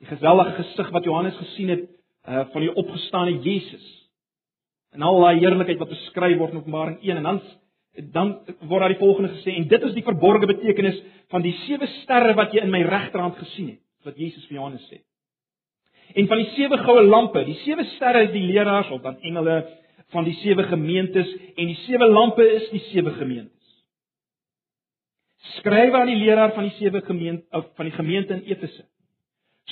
Die 0.00 0.06
geweldige 0.06 0.62
gesig 0.62 0.92
wat 0.94 1.08
Johannes 1.08 1.38
gesien 1.40 1.72
het 1.74 1.88
uh 2.28 2.44
van 2.52 2.66
die 2.66 2.74
opgestane 2.74 3.40
Jesus. 3.42 3.86
En 4.94 5.02
al 5.02 5.18
daai 5.22 5.40
heerlikheid 5.42 5.82
wat 5.82 5.90
beskryf 5.90 6.38
word 6.38 6.54
in 6.54 6.62
Openbaring 6.62 7.00
1 7.02 7.18
en 7.18 7.28
dan 7.28 7.42
dan 8.14 8.28
word 8.70 8.84
daar 8.84 8.92
die 8.94 9.02
volgende 9.02 9.32
gesê 9.34 9.56
en 9.58 9.66
dit 9.68 9.82
is 9.82 9.94
die 9.96 10.06
verborgde 10.06 10.46
betekenis 10.46 11.00
van 11.34 11.42
die 11.42 11.56
sewe 11.66 11.88
sterre 12.00 12.36
wat 12.38 12.54
jy 12.54 12.62
in 12.62 12.70
my 12.70 12.84
regterhand 12.86 13.34
gesien 13.42 13.72
het, 13.72 13.80
wat 14.06 14.18
Jesus 14.18 14.46
vir 14.46 14.60
Johannes 14.60 14.84
sê. 14.86 15.00
En 16.14 16.28
van 16.30 16.38
die 16.38 16.52
sewe 16.54 16.78
goue 16.84 17.02
lampe, 17.02 17.42
die 17.44 17.58
sewe 17.64 17.84
sterre 17.96 18.28
is 18.28 18.32
die 18.34 18.46
leraars 18.46 18.90
of 18.94 19.02
dan 19.02 19.18
engele 19.26 19.56
van 20.14 20.24
die 20.26 20.36
sewe 20.38 20.68
gemeentes 20.70 21.34
en 21.56 21.66
die 21.66 21.78
sewe 21.82 22.06
lampe 22.10 22.46
is 22.46 22.70
die 22.70 22.82
sewe 22.92 23.10
gemeentes. 23.18 23.59
Skryf 25.40 25.94
aan 25.96 26.10
die 26.10 26.20
leraar 26.20 26.52
van 26.52 26.68
die 26.68 26.76
sewe 26.76 27.00
gemeente 27.00 27.62
van 27.76 27.88
die 27.88 27.96
gemeente 27.96 28.36
in 28.36 28.44
Efese. 28.44 28.84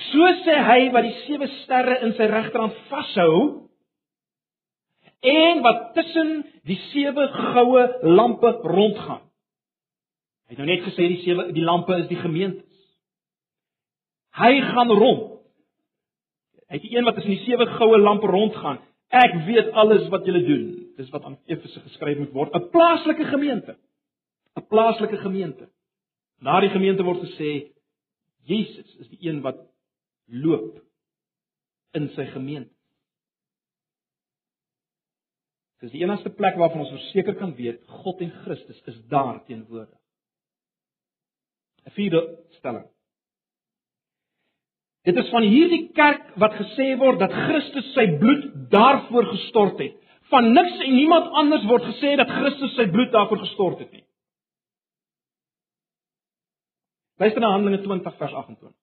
So 0.09 0.29
sê 0.45 0.57
hy 0.65 0.91
wat 0.95 1.05
die 1.05 1.17
sewe 1.27 1.49
sterre 1.63 1.99
in 2.07 2.15
sy 2.17 2.29
regterhand 2.31 2.77
vashou 2.89 3.35
en 5.29 5.63
wat 5.65 5.91
tussen 5.97 6.45
die 6.69 6.79
sewe 6.93 7.27
goue 7.35 7.85
lampe 8.07 8.53
rondgaan. 8.65 9.25
Hy 10.49 10.55
het 10.55 10.63
nou 10.63 10.69
net 10.71 10.87
gesê 10.87 11.09
die 11.13 11.23
sewe 11.25 11.51
die 11.53 11.65
lampe 11.67 11.99
is 11.99 12.07
die 12.09 12.21
gemeentes. 12.21 12.65
Hy 14.39 14.55
gaan 14.71 14.93
rond. 14.95 15.35
Hy 16.69 16.79
het 16.79 16.85
die 16.85 16.95
een 16.95 17.05
wat 17.09 17.19
tussen 17.19 17.35
die 17.35 17.45
sewe 17.45 17.67
goue 17.75 17.99
lampe 18.01 18.31
rondgaan. 18.31 18.81
Ek 19.09 19.35
weet 19.49 19.73
alles 19.77 20.07
wat 20.13 20.25
julle 20.29 20.45
doen. 20.45 20.65
Dis 20.97 21.11
wat 21.13 21.25
aan 21.25 21.37
Efese 21.49 21.81
geskryf 21.81 22.19
moet 22.21 22.33
word, 22.33 22.55
'n 22.55 22.71
plaaslike 22.73 23.25
gemeente. 23.25 23.77
'n 24.59 24.67
Plaaslike 24.67 25.17
gemeente. 25.17 25.69
Na 26.41 26.61
die 26.61 26.71
gemeente 26.71 27.03
word 27.03 27.23
gesê 27.27 27.73
Jesus 28.49 28.97
is 29.03 29.09
die 29.09 29.29
een 29.29 29.41
wat 29.45 29.59
loop 30.27 30.81
in 31.97 32.09
sy 32.17 32.27
gemeente. 32.33 32.75
Dis 35.79 35.95
die 35.95 36.03
enigste 36.03 36.31
plek 36.35 36.57
waarvan 36.59 36.83
ons 36.83 36.95
verseker 36.97 37.37
kan 37.38 37.55
weet 37.55 37.85
God 38.03 38.23
en 38.25 38.31
Christus 38.43 38.81
is 38.91 38.99
daar 39.12 39.45
teenwoordig. 39.47 39.99
'n 41.87 41.91
Vierde 41.91 42.23
stelling. 42.59 42.88
Dit 45.07 45.17
is 45.17 45.31
van 45.33 45.43
hierdie 45.43 45.93
kerk 45.97 46.35
wat 46.43 46.57
gesê 46.59 46.97
word 46.99 47.21
dat 47.23 47.33
Christus 47.33 47.87
sy 47.95 48.05
bloed 48.19 48.50
daarvoor 48.71 49.31
gestort 49.31 49.79
het. 49.79 49.95
Van 50.29 50.53
niks 50.53 50.83
en 50.85 50.95
niemand 50.95 51.31
anders 51.33 51.65
word 51.71 51.87
gesê 51.88 52.17
dat 52.21 52.29
Christus 52.29 52.75
sy 52.77 52.88
bloed 52.93 53.12
daarvoor 53.15 53.38
gestort 53.47 53.79
het 53.79 53.93
nie. 53.93 54.05
Luister 57.19 57.41
na 57.41 57.51
Handelinge 57.51 57.83
20 57.83 58.17
vers 58.17 58.33
28. 58.33 58.77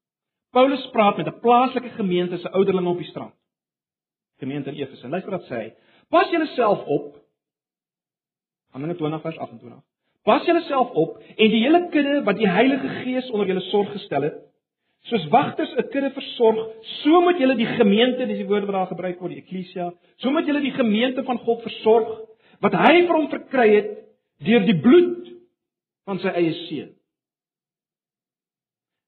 Paulus 0.52 0.90
praat 0.92 1.18
met 1.18 1.28
'n 1.28 1.40
plaaslike 1.40 1.90
gemeente 1.90 2.38
se 2.38 2.52
ouderlinge 2.52 2.90
op 2.90 2.98
die 2.98 3.08
strand. 3.08 3.34
Gemeente 4.38 4.70
in 4.70 4.76
Efese. 4.76 5.08
Luister 5.08 5.32
wat 5.32 5.46
sê 5.46 5.56
hy: 5.56 5.74
Pas 6.10 6.30
julleself 6.30 6.84
op. 6.86 7.16
Handelinge 8.72 9.00
20 9.00 9.22
vers 9.22 9.38
28. 9.38 9.80
Pas 10.24 10.46
julleself 10.46 10.90
op 10.90 11.18
en 11.36 11.50
die 11.50 11.64
hele 11.64 11.88
kudde 11.90 12.24
wat 12.24 12.38
die 12.38 12.50
Heilige 12.50 12.88
Gees 12.88 13.30
onder 13.30 13.48
julle 13.48 13.62
sorg 13.62 13.92
gestel 13.92 14.22
het, 14.22 14.46
Soos 15.06 15.28
wagters 15.30 15.74
'n 15.78 15.90
kudde 15.94 16.10
versorg, 16.12 16.70
so 16.82 17.22
moet 17.22 17.38
julle 17.38 17.56
die 17.56 17.70
gemeente, 17.78 18.26
dis 18.26 18.38
die 18.38 18.48
woord 18.48 18.66
wat 18.66 18.74
daar 18.74 18.88
gebruik 18.88 19.20
word, 19.20 19.36
die 19.36 19.44
eklesia, 19.44 19.94
so 20.18 20.32
moet 20.32 20.48
julle 20.50 20.62
die 20.62 20.74
gemeente 20.74 21.24
van 21.24 21.38
God 21.38 21.62
versorg 21.62 22.22
wat 22.60 22.74
hy 22.74 23.06
vir 23.06 23.14
hom 23.14 23.28
verkry 23.30 23.68
het 23.76 23.92
deur 24.42 24.66
die 24.66 24.80
bloed 24.82 25.30
van 26.10 26.20
sy 26.20 26.34
eie 26.34 26.54
seun. 26.66 26.90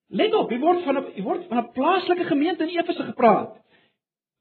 Let 0.08 0.34
op, 0.34 0.50
hier 0.50 0.60
word 0.60 0.84
van 0.84 0.98
'n 0.98 1.12
hier 1.14 1.24
word 1.24 1.48
van 1.48 1.58
'n 1.58 1.72
plaaslike 1.72 2.24
gemeente 2.24 2.64
in 2.64 2.78
Efese 2.78 3.04
gepraat. 3.04 3.58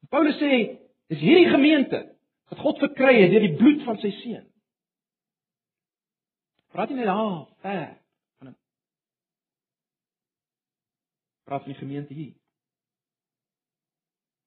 Paulus 0.09 0.35
sê, 0.35 0.79
dis 1.07 1.19
hierdie 1.19 1.49
gemeente 1.49 2.15
wat 2.49 2.59
God 2.59 2.79
verkry 2.79 3.21
het 3.21 3.31
deur 3.31 3.47
die 3.47 3.55
bloed 3.55 3.83
van 3.83 3.97
sy 3.97 4.11
seun. 4.11 4.45
Praat 6.71 6.89
nie 6.89 6.97
net 6.97 7.05
daar, 7.05 7.47
ver 7.61 7.97
praat 11.47 11.63
van 11.63 11.71
die 11.71 11.79
gemeente 11.79 12.13
hier. 12.13 12.33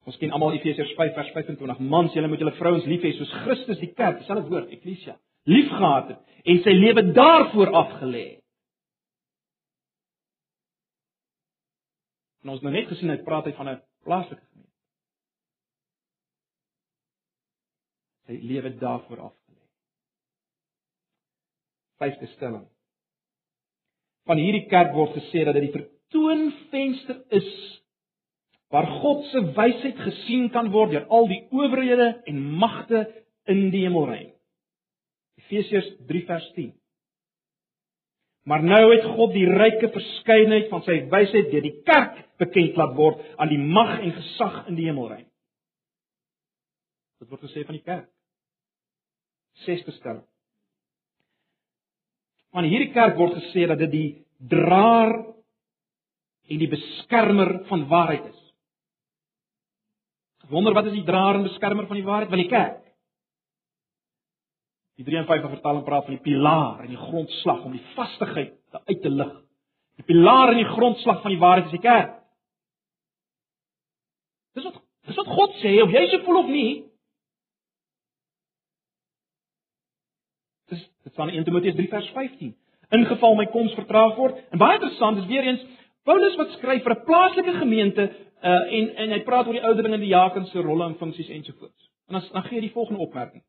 Ons 0.09 0.19
ken 0.21 0.33
almal 0.37 0.57
Efesiërs 0.57 0.93
5 0.99 1.15
vers 1.17 1.31
25. 1.33 1.81
Mans, 1.93 2.13
julle 2.17 2.29
moet 2.29 2.41
julle 2.43 2.57
vrouens 2.59 2.85
lief 2.89 3.05
hê 3.05 3.13
soos 3.17 3.33
Christus 3.45 3.81
die 3.81 3.93
kerk, 3.97 4.19
dieselfde 4.21 4.53
woord, 4.53 4.73
eklesia, 4.75 5.17
liefgehad 5.49 6.13
het 6.13 6.45
en 6.51 6.61
sy 6.65 6.75
lewe 6.77 7.05
daarvoor 7.17 7.73
afgelê 7.83 8.25
het. 8.27 8.40
En 12.43 12.55
ons 12.55 12.63
nou 12.65 12.73
net 12.73 12.89
gesien 12.89 13.13
hy 13.13 13.19
praat 13.25 13.49
hy 13.49 13.53
van 13.59 13.69
'n 13.69 13.83
plaaslike 14.05 14.41
gemeente. 14.41 14.77
Sy 18.27 18.39
lewe 18.53 18.71
daarvoor 18.79 19.21
afgelê. 19.29 19.65
Vyfde 21.99 22.27
stelling. 22.37 22.69
Van 24.25 24.39
hierdie 24.39 24.69
kerk 24.69 24.95
word 24.95 25.17
gesê 25.19 25.45
dat 25.45 25.55
dit 25.55 25.73
die 25.73 25.87
toonvenster 26.09 27.25
is 27.29 27.81
waar 28.71 28.87
God 28.87 29.25
se 29.25 29.41
wysheid 29.55 29.99
gesien 29.99 30.51
kan 30.51 30.71
word 30.71 30.91
deur 30.91 31.07
al 31.09 31.27
die 31.27 31.43
owerhede 31.51 32.23
en 32.25 32.41
magte 32.41 33.25
in 33.45 33.71
die 33.71 33.83
hemelruim. 33.83 34.31
Efesiërs 35.43 35.97
3 36.07 36.27
vers 36.27 36.53
10. 36.55 36.80
Maar 38.49 38.63
nou 38.65 38.85
het 38.95 39.05
God 39.05 39.35
die 39.37 39.47
ryke 39.49 39.91
verskeidenheid 39.93 40.71
van 40.73 40.83
sy 40.87 40.97
wysheid 41.13 41.51
deur 41.53 41.65
die 41.67 41.77
kerk 41.85 42.17
bekend 42.41 42.79
laat 42.81 42.95
word 42.97 43.21
aan 43.37 43.53
die 43.53 43.61
mag 43.61 43.99
en 44.01 44.15
gesag 44.17 44.63
in 44.71 44.79
die 44.79 44.89
hemelruim. 44.89 45.27
Dit 47.21 47.29
word 47.29 47.45
gesê 47.45 47.67
van 47.69 47.77
die 47.77 47.85
kerk. 47.85 48.09
Sesde 49.67 49.93
stelling. 49.99 50.25
Van 52.51 52.67
hierdie 52.67 52.93
kerk 52.95 53.19
word 53.21 53.37
gesê 53.39 53.67
dat 53.69 53.79
dit 53.85 53.93
die 53.93 54.09
draer 54.51 55.13
en 56.51 56.59
die 56.59 56.71
beskermer 56.71 57.61
van 57.69 57.85
waarheid 57.91 58.25
is. 58.33 58.39
Wonder 60.51 60.75
wat 60.75 60.89
is 60.91 60.97
die 60.97 61.07
draer 61.07 61.39
en 61.39 61.47
beskermer 61.47 61.87
van 61.87 62.01
die 62.01 62.07
waarheid? 62.07 62.33
Wel 62.33 62.43
die 62.43 62.51
kerk. 62.51 62.81
Die 65.01 65.07
53 65.09 65.55
vertaling 65.55 65.85
praat 65.87 66.05
van 66.05 66.17
die 66.19 66.21
pilaar 66.21 66.83
en 66.85 66.91
die 66.93 67.01
grondslag 67.01 67.63
om 67.65 67.73
die 67.73 67.85
vastigheid 67.95 68.53
uit 68.85 68.99
te 69.01 69.09
lig. 69.09 69.31
Die 69.97 70.05
pilaar 70.05 70.53
en 70.53 70.59
die 70.61 70.69
grondslag 70.69 71.23
van 71.23 71.33
die 71.33 71.41
waarheid 71.41 71.71
is 71.71 71.77
die 71.79 71.85
kerk. 71.85 72.19
Dis 74.59 74.67
wat 74.67 74.77
dis 75.09 75.17
wat 75.17 75.31
God 75.33 75.55
sê, 75.63 75.73
of 75.81 75.95
jy 75.95 76.03
se 76.11 76.21
voel 76.27 76.39
of 76.43 76.51
nie. 76.53 76.73
Dis 80.69 80.83
dit 80.85 81.23
in 81.25 81.33
1 81.39 81.47
Timoteus 81.49 81.79
3 81.79 81.89
vers 81.95 82.11
15. 82.19 82.53
Ingeval 83.01 83.39
my 83.39 83.47
koms 83.55 83.73
vertraag 83.79 84.19
word. 84.21 84.43
En 84.53 84.61
baie 84.61 84.77
interessant 84.77 85.23
is 85.23 85.31
weer 85.31 85.49
eens 85.49 85.65
Paulus 86.05 86.37
wat 86.37 86.53
skryf 86.59 86.85
vir 86.85 86.97
'n 86.99 87.05
plaaslike 87.09 87.55
gemeente 87.63 88.05
uh, 88.05 88.53
en 88.69 88.93
en 88.97 89.17
hy 89.17 89.23
praat 89.25 89.47
oor 89.47 89.57
die 89.57 89.65
ouderlinge 89.65 89.97
en 89.97 90.05
die 90.05 90.13
diakens 90.13 90.53
se 90.53 90.61
rolle 90.61 90.85
en 90.85 91.01
funksies 91.01 91.33
ensovoorts. 91.39 91.89
En 92.09 92.21
dan 92.21 92.29
dan 92.33 92.45
gee 92.51 92.61
hy 92.61 92.67
die 92.69 92.77
volgende 92.77 93.01
opmerking. 93.01 93.43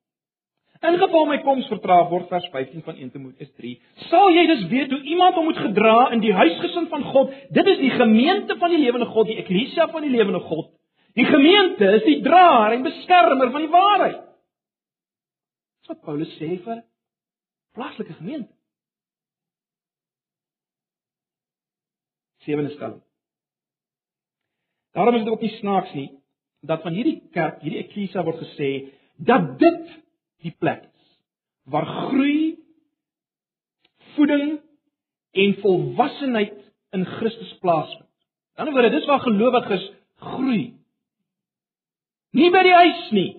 In 0.81 0.97
geval 0.97 1.27
my 1.29 1.37
koms 1.45 1.67
vertraag 1.69 2.07
word 2.09 2.29
vers 2.31 2.47
15 2.49 2.81
van 2.81 2.95
1 2.97 3.11
Timoteus 3.13 3.51
3, 3.53 3.75
sal 4.09 4.31
jy 4.33 4.47
dus 4.49 4.63
weet 4.71 4.89
hoe 4.89 5.01
iemand 5.13 5.35
hom 5.37 5.45
moet 5.45 5.59
gedra 5.61 6.07
in 6.15 6.23
die 6.23 6.33
huisgesin 6.33 6.87
van 6.89 7.03
God. 7.13 7.35
Dit 7.53 7.69
is 7.69 7.77
die 7.83 7.91
gemeente 7.93 8.57
van 8.57 8.73
die 8.73 8.81
lewende 8.81 9.05
God, 9.11 9.29
die 9.29 9.37
eklesia 9.43 9.85
van 9.93 10.07
die 10.07 10.13
lewende 10.13 10.41
God. 10.47 10.71
Die 11.13 11.27
gemeente 11.27 11.91
is 11.99 12.07
die 12.07 12.17
draer 12.25 12.73
en 12.73 12.87
beskermer 12.87 13.51
van 13.53 13.65
die 13.67 13.69
waarheid. 13.69 14.19
Dis 15.81 15.93
wat 15.93 16.01
Paulus 16.07 16.33
sê 16.39 16.55
vir 16.65 16.81
plaaslike 17.77 18.17
gemeente. 18.17 18.49
Sewende 22.41 22.73
stelling. 22.73 23.01
Daarom 24.97 25.15
is 25.15 25.27
dit 25.27 25.33
ook 25.33 25.45
nie 25.45 25.55
snaaks 25.59 25.93
nie 25.93 26.09
dat 26.65 26.81
van 26.81 26.93
hierdie 26.93 27.19
kerk, 27.33 27.61
hierdie 27.61 27.85
eklesia 27.85 28.25
word 28.25 28.41
gesê 28.41 28.71
dat 29.21 29.59
dit 29.61 29.99
die 30.41 30.53
plek 30.59 30.83
is 30.87 31.09
waar 31.71 31.85
groei, 31.85 32.57
voeding 34.15 34.59
en 35.31 35.53
volwassenheid 35.61 36.57
in 36.97 37.05
Christus 37.05 37.53
plaasvind. 37.61 38.09
Aan 38.55 38.67
die 38.67 38.73
ander 38.73 38.89
wyse, 38.89 38.97
dis 38.99 39.09
waar 39.09 39.23
gelowiges 39.23 39.85
groei. 40.25 40.63
Nie 42.35 42.49
by 42.51 42.63
die 42.65 42.75
huis 42.75 43.05
nie. 43.15 43.29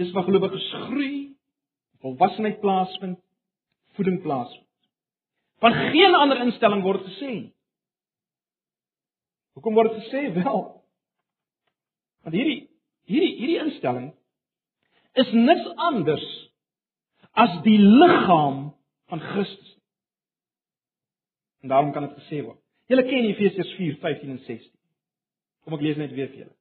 Dis 0.00 0.12
waar 0.14 0.24
gelowiges 0.28 0.68
groei, 0.86 1.34
volwassenheid 2.04 2.60
plaasvind, 2.62 3.20
voeding 3.98 4.22
plaasvind. 4.24 4.68
Van 5.62 5.76
geen 5.92 6.14
ander 6.18 6.40
instelling 6.42 6.82
word 6.82 7.04
gesê 7.06 7.28
nie. 7.28 7.50
Hoekom 9.52 9.76
word 9.76 9.92
dit 9.94 10.06
gesê 10.06 10.22
wel? 10.34 10.62
Want 12.24 12.36
hierdie 12.36 12.60
hierdie 13.10 13.34
hierdie 13.36 13.60
instelling 13.66 14.10
is 15.18 15.32
niks 15.32 15.68
anders 15.76 16.24
as 17.32 17.58
die 17.66 17.78
liggaam 17.78 18.72
van 19.12 19.20
Christus. 19.20 19.76
En 21.62 21.68
daarom 21.68 21.92
kan 21.92 22.08
dit 22.08 22.18
gesê 22.22 22.42
word. 22.44 22.58
Julle 22.90 23.04
ken 23.08 23.28
Efesiërs 23.30 23.76
4:15 23.78 24.34
en 24.34 24.42
16. 24.46 24.70
Kom 25.64 25.76
ek 25.78 25.84
lees 25.84 26.00
net 26.00 26.12
weer 26.16 26.28
vir 26.32 26.42
julle. 26.42 26.56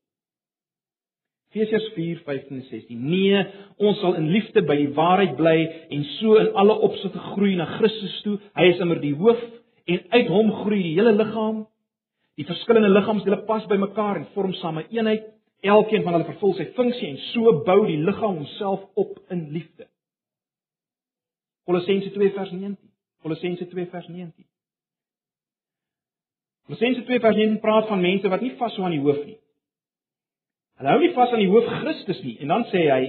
Efesiërs 1.52 1.90
4:15 1.96 2.60
en 2.60 2.68
16. 2.70 3.02
Nee, 3.10 3.42
ons 3.78 4.00
sal 4.00 4.16
in 4.16 4.30
liefde 4.32 4.64
by 4.64 4.78
die 4.80 4.94
waarheid 4.96 5.36
bly 5.36 5.58
en 5.90 6.06
so 6.20 6.38
in 6.40 6.54
alle 6.56 6.78
opsigte 6.88 7.20
groei 7.34 7.56
na 7.56 7.66
Christus 7.78 8.22
toe. 8.24 8.38
Hy 8.56 8.70
is 8.72 8.80
immer 8.80 9.02
die 9.02 9.16
hoof 9.16 9.42
en 9.86 10.06
uit 10.10 10.32
hom 10.32 10.52
groei 10.62 10.82
die 10.84 10.96
hele 10.96 11.12
liggaam. 11.18 11.66
Die 12.40 12.48
verskillende 12.48 12.94
liggaamsdele 12.94 13.42
pas 13.50 13.66
by 13.68 13.76
mekaar 13.82 14.22
en 14.22 14.30
vorm 14.36 14.54
saam 14.62 14.80
'n 14.80 14.88
eenheid. 14.92 15.28
Elkeen 15.62 16.04
van 16.04 16.16
hulle 16.18 16.26
vervul 16.26 16.56
sy 16.58 16.66
funksie 16.78 17.12
en 17.12 17.20
so 17.30 17.54
bou 17.66 17.84
die 17.86 18.00
liggaam 18.02 18.40
homself 18.40 18.82
op 18.98 19.18
in 19.34 19.50
liefde. 19.54 19.86
Kolossense 21.70 22.10
2 22.12 22.32
vers 22.38 22.52
19. 22.52 22.78
Kolossense 23.22 23.68
2 23.70 23.86
vers 23.92 24.08
19. 24.08 24.46
Kolossense 26.66 27.04
2 27.06 27.20
vers 27.20 27.36
19 27.36 27.60
praat 27.62 27.88
van 27.88 28.02
mense 28.02 28.30
wat 28.34 28.42
nie 28.42 28.56
vashou 28.58 28.88
aan 28.88 28.96
die 28.96 29.04
hoof 29.04 29.22
nie. 29.26 29.38
Hulle 30.82 30.96
hou 30.96 31.02
nie 31.04 31.12
vas 31.14 31.34
aan 31.36 31.44
die 31.44 31.52
hoof 31.52 31.70
Christus 31.82 32.24
nie 32.26 32.40
en 32.42 32.56
dan 32.56 32.66
sê 32.72 32.88
hy 32.90 33.04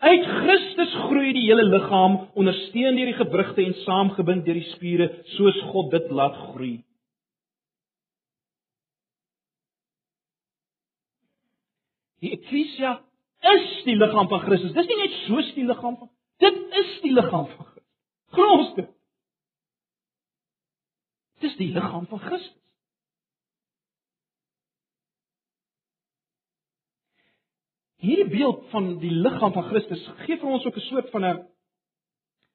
uit 0.00 0.28
Christus 0.28 0.92
groei 1.08 1.32
die 1.36 1.48
hele 1.48 1.66
liggaam 1.68 2.20
ondersteun 2.38 2.96
deur 2.96 3.10
die 3.10 3.18
gewrigte 3.18 3.64
en 3.66 3.74
saamgebind 3.82 4.46
deur 4.46 4.56
die 4.56 4.70
spiere 4.70 5.10
soos 5.34 5.58
God 5.72 5.90
dit 5.92 6.06
laat 6.14 6.38
groei. 6.52 6.78
Die 12.20 12.32
eklesia 12.36 12.98
is 13.56 13.68
die 13.86 13.96
liggaam 13.96 14.28
van 14.28 14.42
Christus. 14.44 14.72
Dis 14.76 14.88
nie 14.90 15.00
net 15.00 15.18
soos 15.24 15.52
die 15.56 15.66
liggaam 15.68 15.96
van 16.00 16.10
dit 16.40 16.56
is 16.80 16.96
die 17.04 17.12
liggaam 17.12 17.46
van 17.48 17.66
Christus. 17.66 17.86
Glo 18.36 18.56
dit. 18.76 18.90
Dis 21.40 21.56
die 21.56 21.70
liggaam 21.72 22.06
van 22.10 22.20
Christus. 22.26 22.56
Hierdie 28.00 28.30
beeld 28.32 28.64
van 28.72 28.94
die 29.00 29.12
liggaam 29.12 29.52
van 29.52 29.66
Christus 29.68 30.04
gee 30.24 30.38
vir 30.40 30.48
ons 30.48 30.64
ook 30.64 30.76
'n 30.76 30.88
soort 30.88 31.10
van 31.10 31.24
'n 31.24 31.38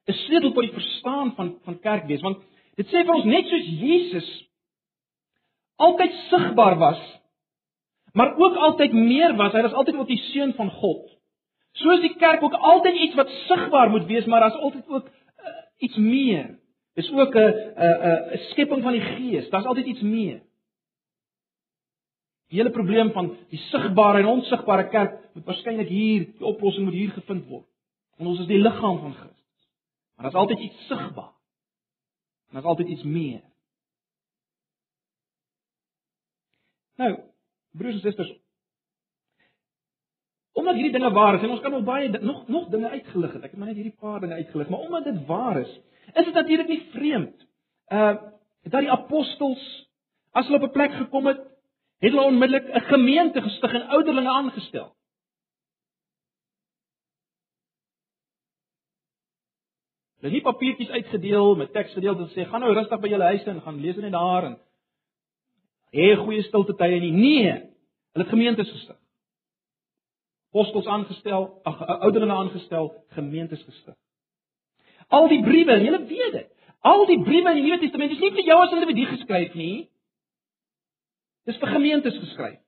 'n 0.07 0.13
sleutel 0.13 0.53
tot 0.53 0.63
die 0.63 0.77
verstaan 0.79 1.35
van 1.35 1.59
van 1.65 1.79
kerkwees 1.79 2.21
want 2.21 2.41
dit 2.77 2.87
sê 2.87 3.05
vir 3.05 3.15
ons 3.15 3.25
net 3.25 3.45
soos 3.49 3.67
Jesus 3.81 4.29
altyd 5.75 6.11
sigbaar 6.29 6.77
was 6.77 7.01
maar 8.15 8.33
ook 8.37 8.55
altyd 8.69 8.95
meer 8.95 9.35
was 9.35 9.53
hy 9.53 9.61
was 9.67 9.77
altyd 9.77 9.99
ook 10.01 10.11
die 10.11 10.23
seun 10.31 10.53
van 10.57 10.71
God 10.71 11.11
soos 11.83 12.01
die 12.01 12.15
kerk 12.21 12.43
ook 12.43 12.57
altyd 12.73 12.99
iets 13.07 13.15
wat 13.19 13.31
sigbaar 13.45 13.91
moet 13.93 14.07
wees 14.11 14.25
maar 14.25 14.45
daar's 14.47 14.61
altyd 14.67 14.87
ook 14.87 15.07
uh, 15.07 15.55
iets 15.87 15.97
meer 15.97 16.59
is 16.95 17.11
ook 17.11 17.35
'n 17.35 17.53
'n 17.75 18.35
'n 18.35 18.43
skepping 18.51 18.83
van 18.83 18.97
die 18.97 19.07
gees 19.13 19.49
daar's 19.49 19.71
altyd 19.71 19.85
iets 19.85 20.01
meer 20.01 20.41
Die 22.55 22.59
hele 22.59 22.71
probleem 22.71 23.11
van 23.11 23.31
die 23.49 23.59
sigbare 23.59 24.21
en 24.21 24.29
onsigbare 24.29 24.89
kerk 24.89 25.15
moet 25.33 25.47
waarskynlik 25.49 25.89
hier, 25.89 26.27
die 26.37 26.45
oplossing 26.45 26.85
moet 26.85 26.93
hier 26.93 27.13
gevind 27.15 27.47
word. 27.49 27.65
Want 28.15 28.29
ons 28.29 28.43
is 28.43 28.49
die 28.49 28.61
liggaam 28.61 28.99
van 29.01 29.13
Christus. 29.13 29.65
Maar 30.15 30.29
daar's 30.29 30.41
altyd 30.43 30.61
iets 30.67 30.85
sigbaar. 30.87 31.33
En 32.47 32.59
daar's 32.59 32.69
altyd 32.71 32.87
iets 32.93 33.03
meer. 33.03 33.41
Nou, 36.95 37.11
broers 37.77 37.93
en 37.93 38.03
susters, 38.03 38.33
omdat 40.55 40.77
hierdie 40.77 40.93
dinge 40.95 41.11
waar 41.11 41.35
is 41.35 41.43
en 41.43 41.49
ons 41.49 41.61
kan 41.61 41.71
nog 41.71 41.83
baie 41.83 42.09
nog 42.19 42.47
nog 42.47 42.69
dinge 42.69 42.89
uitgelig 42.89 43.33
het. 43.33 43.43
Ek 43.43 43.51
het 43.51 43.59
maar 43.59 43.67
net 43.67 43.79
hierdie 43.81 43.99
paar 43.99 44.19
dinge 44.23 44.39
uitgelig, 44.39 44.69
maar 44.69 44.85
omdat 44.87 45.03
dit 45.03 45.25
waar 45.27 45.59
is, 45.59 45.73
is 46.13 46.25
dit 46.25 46.33
natuurlik 46.33 46.71
nie 46.71 46.83
vreemd 46.93 47.45
uh 47.91 48.15
dat 48.65 48.81
die 48.81 48.89
apostels 48.89 49.61
as 50.33 50.47
hulle 50.47 50.57
op 50.57 50.69
'n 50.69 50.73
plek 50.73 50.93
gekom 50.93 51.27
het 51.27 51.41
het 52.01 52.11
hulle 52.11 52.25
onmiddellik 52.25 52.65
'n 52.73 52.87
gemeente 52.89 53.41
gestig 53.41 53.73
en 53.73 53.87
ouderlinge 53.87 54.29
aangestel. 54.29 54.95
Hulle 60.19 60.33
het 60.33 60.43
nie 60.43 60.51
papiertjies 60.53 60.89
uitgedeel 60.89 61.55
met 61.55 61.73
teksgedeeltes 61.73 62.31
sê 62.33 62.47
gaan 62.49 62.59
nou 62.59 62.73
rustig 62.73 62.99
by 62.99 63.07
julle 63.07 63.23
huise 63.23 63.49
en 63.49 63.61
gaan 63.61 63.79
lees 63.79 63.95
net 63.95 64.11
daar 64.11 64.43
en 64.43 64.57
hê 65.93 66.15
goeie 66.15 66.43
stilte 66.47 66.75
tye 66.79 66.99
nie. 66.99 67.11
Nee, 67.11 67.51
hulle 68.15 68.23
het 68.23 68.33
gemeentes 68.33 68.71
gestig. 68.71 68.97
Apostels 70.55 70.87
aangestel, 70.87 71.49
ag 71.67 71.81
ouderlinge 71.99 72.33
aangestel, 72.33 72.93
gemeentes 73.17 73.63
gestig. 73.63 73.95
Al 75.07 75.27
die 75.27 75.41
briewe, 75.43 75.75
julle 75.83 76.05
weet 76.07 76.31
dit. 76.31 76.51
Al 76.85 77.05
die 77.09 77.19
briewe 77.21 77.51
in 77.51 77.59
die 77.59 77.65
Nuwe 77.65 77.79
Testament 77.81 78.13
is 78.13 78.21
nie 78.21 78.31
vir 78.31 78.47
jou 78.47 78.57
as 78.61 78.73
individu 78.77 79.05
geskryf 79.09 79.53
nie. 79.57 79.89
Dis 81.45 81.59
vir 81.61 81.73
gemeentes 81.75 82.17
geskryf. 82.21 82.61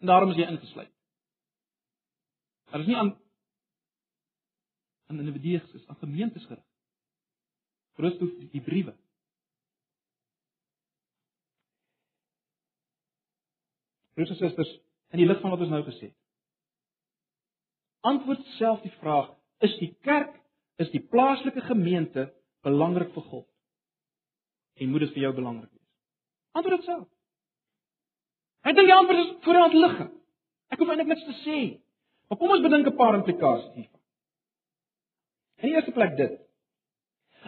En 0.00 0.12
daarom 0.12 0.30
is 0.32 0.40
jy 0.40 0.48
ingesluit. 0.48 0.92
Daar 2.70 2.80
is 2.80 2.86
nie 2.90 2.96
aan 2.96 3.14
aan 5.06 5.18
individue 5.20 5.60
is 5.72 5.86
aan 5.86 5.96
gemeentes 6.00 6.44
gerig. 6.46 6.64
Christus 7.94 8.30
die 8.52 8.60
briewe. 8.60 8.94
Broers 14.14 14.30
en 14.30 14.36
susters, 14.36 14.72
in 15.14 15.22
die 15.22 15.26
lig 15.26 15.40
van 15.42 15.54
wat 15.54 15.62
ons 15.64 15.72
nou 15.72 15.82
gesê 15.86 16.08
het. 16.10 16.18
Antwoord 18.04 18.44
self 18.58 18.82
die 18.84 18.92
vraag: 19.00 19.30
Is 19.64 19.74
die 19.80 19.94
kerk, 20.06 20.34
is 20.82 20.90
die 20.92 21.02
plaaslike 21.10 21.64
gemeente 21.68 22.28
belangrik 22.66 23.14
vir 23.14 23.26
God? 23.30 23.46
En 24.74 24.90
moet 24.90 25.06
dit 25.06 25.14
vir 25.14 25.26
jou 25.28 25.32
belangrik 25.34 25.70
wees? 25.70 25.90
Antwoord 26.58 26.82
dit 26.82 26.90
self. 26.90 27.08
Ek 28.64 28.76
dink 28.76 28.88
die 28.88 28.96
antwoord 28.96 29.22
is 29.22 29.32
voor 29.44 29.60
aan 29.60 29.78
lig. 29.84 29.98
Ek 30.72 30.80
hoef 30.80 30.90
eintlik 30.90 31.10
niks 31.12 31.26
te 31.28 31.36
sê. 31.42 31.58
Maar 32.28 32.40
kom 32.40 32.54
ons 32.54 32.64
bedink 32.64 32.86
'n 32.88 32.96
paar 32.96 33.18
implikasies 33.18 33.74
hiervan. 33.74 34.00
In 35.62 35.68
die 35.68 35.74
eerste 35.76 35.92
plek 35.92 36.16
dit. 36.16 36.40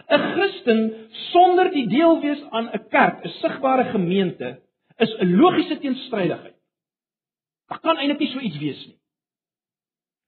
'n 0.09 0.25
Christen 0.33 1.09
sonder 1.31 1.71
die 1.71 1.87
deel 1.87 2.21
wees 2.21 2.41
aan 2.49 2.69
'n 2.73 2.87
kerk, 2.89 3.25
'n 3.25 3.33
sigbare 3.41 3.85
gemeente, 3.91 4.61
is 4.97 5.13
'n 5.19 5.35
logiese 5.35 5.79
teenstrydigheid. 5.79 6.56
Daar 7.67 7.79
kan 7.83 7.97
eintlik 7.99 8.19
nie 8.23 8.31
so 8.31 8.39
iets 8.39 8.59
wees 8.61 8.85
nie. 8.85 8.95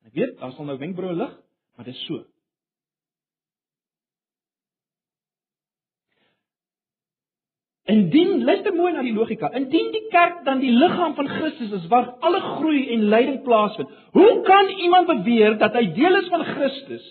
Ek 0.09 0.15
weet, 0.17 0.35
daar 0.39 0.51
sal 0.55 0.67
nou 0.67 0.77
wenkbroue 0.79 1.15
lig, 1.15 1.31
maar 1.75 1.87
dit 1.87 1.95
is 1.95 2.05
so. 2.07 2.23
Indien 7.89 8.43
luister 8.45 8.75
mooi 8.75 8.91
na 8.93 9.01
die 9.01 9.15
logika, 9.15 9.49
indien 9.57 9.87
die 9.95 10.03
kerk 10.13 10.43
dan 10.45 10.59
die 10.61 10.71
liggaam 10.75 11.15
van 11.17 11.29
Christus 11.31 11.71
is 11.79 11.87
waar 11.89 12.11
alle 12.25 12.41
groei 12.59 12.83
en 12.93 13.07
lyding 13.09 13.39
plaasvind, 13.47 13.89
hoe 14.13 14.41
kan 14.45 14.69
iemand 14.69 15.09
beweer 15.09 15.57
dat 15.57 15.73
hy 15.77 15.87
deel 15.95 16.19
is 16.19 16.29
van 16.29 16.45
Christus, 16.51 17.07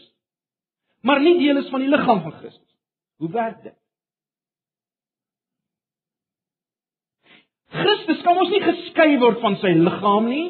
maar 1.02 1.22
nie 1.24 1.34
deel 1.40 1.58
is 1.64 1.70
van 1.72 1.82
die 1.82 1.90
liggaam 1.90 2.22
van 2.22 2.36
Christus? 2.38 2.76
Hoe 3.18 3.30
werk 3.34 3.62
dit? 3.64 3.74
Christus 7.74 8.22
kan 8.24 8.38
ons 8.40 8.52
nie 8.52 8.62
geskei 8.64 9.18
word 9.20 9.42
van 9.44 9.58
sy 9.60 9.74
liggaam 9.76 10.30
nie. 10.30 10.46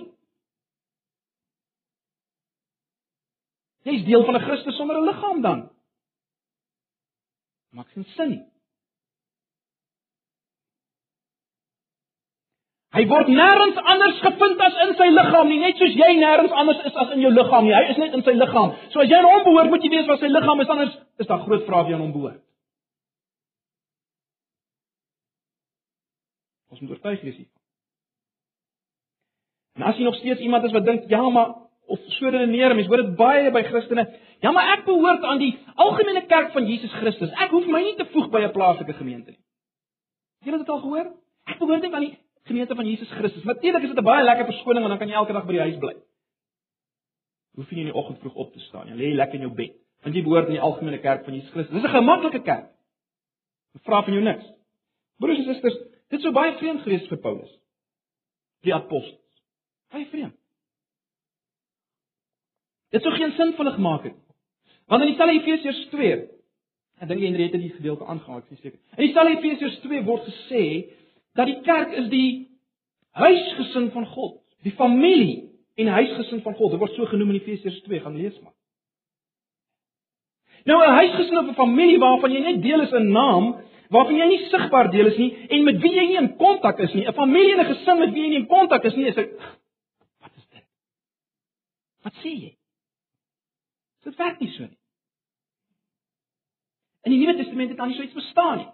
Jy 3.88 3.96
is 3.98 4.06
deel 4.06 4.24
van 4.28 4.36
'n 4.36 4.44
Christus 4.44 4.76
sonder 4.76 5.00
'n 5.00 5.08
liggaam 5.08 5.42
dan. 5.42 5.70
Maak 7.72 7.88
sin 7.94 8.30
nie. 8.30 8.44
Hy 12.96 13.04
word 13.06 13.28
nêrens 13.28 13.76
anders 13.84 14.20
gevind 14.24 14.60
as 14.64 14.78
in 14.84 14.94
sy 14.96 15.08
liggaam 15.12 15.48
nie, 15.48 15.58
net 15.60 15.76
soos 15.76 15.94
jy 15.94 16.10
nêrens 16.18 16.52
anders 16.52 16.80
is 16.88 16.96
as 16.96 17.10
in 17.14 17.20
jou 17.20 17.30
liggaam 17.30 17.64
nie. 17.64 17.74
Hy 17.76 17.84
is 17.92 18.00
net 18.00 18.14
in 18.16 18.24
sy 18.26 18.32
liggaam. 18.32 18.72
So 18.90 19.00
as 19.00 19.10
jy 19.12 19.18
aan 19.20 19.28
hom 19.28 19.44
behoort, 19.44 19.70
moet 19.70 19.84
jy 19.84 19.90
weet 19.92 20.08
wat 20.08 20.20
sy 20.20 20.30
liggaam 20.32 20.60
is, 20.60 20.68
anders 20.68 20.96
is 21.18 21.26
daar 21.26 21.44
groot 21.44 21.66
vrae 21.68 21.84
wie 21.86 21.94
aan 21.94 22.06
hom 22.06 22.14
behoort. 22.16 22.47
Ons 26.78 26.86
moet 26.86 26.94
oortuig 26.94 27.22
wees 27.26 27.36
hiervan. 27.40 27.54
En 29.78 29.86
as 29.90 29.98
jy 29.98 30.04
nog 30.06 30.14
steeds 30.18 30.42
iemand 30.46 30.64
is 30.64 30.74
wat 30.74 30.86
dink, 30.86 31.08
ja, 31.10 31.22
maar 31.34 31.54
of 31.90 31.98
so 32.14 32.30
redeneer, 32.30 32.74
mens 32.74 32.86
hoor 32.86 33.02
dit 33.02 33.16
baie 33.18 33.50
by 33.50 33.62
Christene. 33.66 34.04
Ja, 34.42 34.52
maar 34.54 34.76
ek 34.76 34.84
behoort 34.86 35.24
aan 35.26 35.40
die 35.42 35.52
algemene 35.74 36.22
kerk 36.30 36.52
van 36.54 36.66
Jesus 36.68 36.92
Christus. 37.00 37.32
Ek 37.42 37.50
hoef 37.50 37.66
my 37.66 37.80
nie 37.82 37.96
te 37.98 38.06
voeg 38.12 38.28
by 38.30 38.44
'n 38.46 38.52
plaaslike 38.54 38.94
gemeente 38.94 39.30
nie. 39.30 39.40
Julle 40.46 40.58
het 40.58 40.66
dit 40.66 40.74
al 40.74 40.82
gehoor? 40.82 41.06
Ek 41.46 41.58
behoort 41.58 41.82
nie 41.82 41.94
aan 41.94 42.06
die 42.06 42.18
gemeente 42.44 42.74
van 42.74 42.86
Jesus 42.86 43.10
Christus. 43.10 43.44
Natuurlik 43.44 43.82
is 43.82 43.88
dit 43.88 43.98
'n 43.98 44.04
baie 44.04 44.24
lekker 44.24 44.46
verskoning 44.46 44.82
want 44.84 44.92
dan 44.94 44.98
kan 44.98 45.08
jy 45.08 45.14
elke 45.14 45.32
dag 45.32 45.46
by 45.46 45.52
die 45.52 45.66
huis 45.66 45.78
bly. 45.78 45.94
Hoef 47.56 47.70
jy 47.70 47.74
nie 47.74 47.86
in 47.86 47.92
die 47.92 47.98
oggend 47.98 48.20
vroeg 48.20 48.34
op 48.34 48.52
te 48.52 48.60
staan 48.60 48.86
nie. 48.86 48.94
Lê 48.94 49.14
lekker 49.14 49.34
in 49.34 49.46
jou 49.48 49.54
bed. 49.54 49.72
Want 50.02 50.14
jy 50.14 50.22
behoort 50.22 50.46
in 50.46 50.54
die 50.54 50.60
algemene 50.60 50.98
kerk 50.98 51.24
van 51.24 51.34
Jesus 51.34 51.50
Christus. 51.50 51.74
Dis 51.74 51.90
'n 51.90 51.94
gemaklike 51.94 52.42
kerk. 52.42 52.70
Vra 53.82 54.02
van 54.02 54.12
jou 54.12 54.22
niks. 54.22 54.44
Broers 55.18 55.38
en 55.38 55.44
susters, 55.44 55.76
dit 56.12 56.22
sou 56.24 56.32
baie 56.32 56.56
vreemd 56.58 56.82
gewees 56.82 57.08
vir 57.10 57.20
Paulus. 57.24 57.50
Die 58.66 58.74
apostels. 58.74 59.42
Baie 59.92 60.06
vreemd. 60.10 60.36
Dit 62.92 63.04
sou 63.04 63.12
geen 63.14 63.34
sin 63.36 63.52
vir 63.52 63.64
hulle 63.64 63.76
gemaak 63.76 64.08
het. 64.08 64.18
Want 64.88 65.04
in 65.04 65.10
dieselfde 65.12 65.36
Efesiërs 65.36 65.80
2, 65.92 66.12
ek 66.98 67.10
dink 67.10 67.20
jy 67.20 67.32
het 67.36 67.52
dit 67.52 67.74
gedeelte 67.76 68.06
aangehaal, 68.08 68.40
ek 68.40 68.54
is 68.56 68.62
seker. 68.62 68.78
In 68.96 69.04
dieselfde 69.04 69.34
Efesiërs 69.36 69.80
2 69.84 70.04
word 70.06 70.24
gesê 70.30 70.62
dat 71.36 71.50
die 71.50 71.60
kerk 71.66 71.92
is 72.00 72.08
die 72.12 72.30
huisgesin 73.18 73.90
van 73.92 74.06
God, 74.14 74.38
die 74.64 74.72
familie 74.78 75.44
en 75.78 75.92
huisgesin 75.92 76.40
van 76.42 76.56
God. 76.56 76.72
Dit 76.72 76.82
word 76.82 76.96
so 76.96 77.10
genoem 77.10 77.34
in 77.34 77.40
Efesiërs 77.42 77.82
2, 77.84 78.00
gaan 78.06 78.16
lees 78.16 78.40
maar. 78.40 78.56
Nou 80.64 80.80
'n 80.84 80.96
huisgesin 81.00 81.38
of 81.38 81.48
'n 81.48 81.54
familie 81.54 81.98
waarvan 81.98 82.32
jy 82.32 82.40
net 82.40 82.62
deel 82.62 82.80
is 82.80 82.92
in 82.92 83.12
naam, 83.12 83.56
waarvan 83.88 84.18
jy 84.20 84.26
nie 84.28 84.40
sigbaar 84.48 84.90
deel 84.92 85.06
is 85.12 85.18
nie 85.18 85.30
en 85.48 85.64
met 85.64 85.80
wie 85.82 85.94
jy 85.94 86.06
nie 86.10 86.20
in 86.20 86.36
kontak 86.36 86.78
is 86.84 86.94
nie. 86.94 87.06
'n 87.06 87.14
Familie 87.14 87.54
en 87.54 87.60
'n 87.64 87.74
gesin 87.74 87.98
met 87.98 88.12
wie 88.12 88.22
jy 88.22 88.28
nie 88.28 88.40
in 88.42 88.46
kontak 88.46 88.84
is 88.84 88.96
nie, 88.96 89.06
is 89.06 89.16
'n 89.16 89.28
Wat 90.20 90.32
is 90.36 90.46
dit? 90.50 90.66
Wat 92.02 92.14
sê 92.22 92.32
jy? 92.34 92.56
Dit 94.04 94.16
werk 94.16 94.40
nie 94.40 94.50
so 94.50 94.62
nie. 94.62 94.78
In 97.02 97.12
die 97.12 97.18
Nuwe 97.18 97.36
Testament 97.36 97.68
het 97.68 97.78
dan 97.78 97.88
nie 97.88 97.96
so 97.96 98.02
iets 98.02 98.14
bestaan 98.14 98.58
nie. 98.58 98.70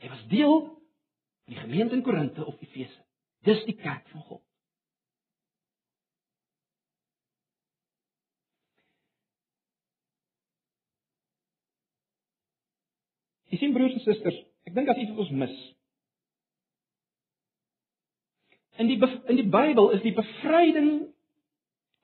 Hy 0.00 0.08
was 0.08 0.26
deel 0.26 0.60
van 0.64 1.54
die 1.54 1.60
gemeente 1.60 1.94
in 1.94 2.02
Korinthe 2.02 2.46
of 2.46 2.60
Efese. 2.60 3.02
Dis 3.44 3.64
die 3.64 3.76
kerk 3.76 4.08
van 4.08 4.22
God. 4.22 4.42
Jy 13.50 13.58
sien 13.58 13.74
broers 13.74 13.96
en 13.98 14.04
susters, 14.04 14.40
ek 14.68 14.74
dink 14.76 14.90
as 14.90 14.98
iets 15.00 15.12
wat 15.14 15.24
ons 15.24 15.38
mis. 15.42 15.54
In 18.80 18.88
die 18.88 18.98
in 19.00 19.40
die 19.40 19.48
Bybel 19.50 19.90
is 19.96 20.04
die 20.04 20.14
bevryding 20.16 20.92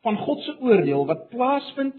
van 0.07 0.19
God 0.23 0.43
se 0.45 0.57
oordeel 0.63 1.07
wat 1.09 1.29
plaasvind 1.33 1.97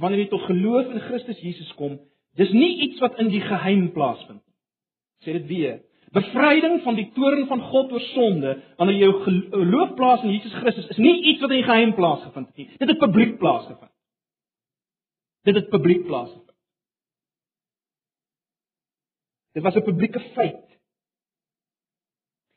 wanneer 0.00 0.24
jy 0.24 0.28
tot 0.32 0.44
geloof 0.48 0.92
in 0.92 1.04
Christus 1.08 1.40
Jesus 1.44 1.72
kom, 1.76 1.98
dis 2.40 2.52
nie 2.56 2.70
iets 2.86 3.00
wat 3.02 3.18
in 3.20 3.28
die 3.32 3.42
geheim 3.44 3.90
plaasvind 3.96 4.40
nie. 4.40 4.54
Sê 5.24 5.34
dit 5.36 5.48
weer. 5.50 5.80
Bevryding 6.12 6.80
van 6.84 6.96
die 6.96 7.08
toorn 7.16 7.46
van 7.48 7.60
God 7.72 7.92
oor 7.92 8.04
sonde 8.12 8.54
wanneer 8.78 8.98
jy 8.98 9.08
jou 9.08 9.18
geloof 9.24 9.94
plaas 9.96 10.24
in 10.24 10.34
Jesus 10.34 10.54
Christus 10.60 10.88
is 10.92 11.00
nie 11.00 11.14
iets 11.32 11.40
wat 11.44 11.52
in 11.52 11.62
die 11.62 11.68
geheim 11.68 11.94
plaasgevind 11.96 12.52
het 12.52 12.62
nie. 12.62 12.68
Dit 12.76 12.92
het 12.92 13.00
publiek 13.00 13.38
plaasgevind. 13.40 13.92
Dit 15.48 15.58
het 15.60 15.70
publiek 15.72 16.04
plaasgevind. 16.06 16.41
Dit 19.52 19.62
was 19.62 19.74
'n 19.74 19.82
publieke 19.82 20.20
feit. 20.20 20.72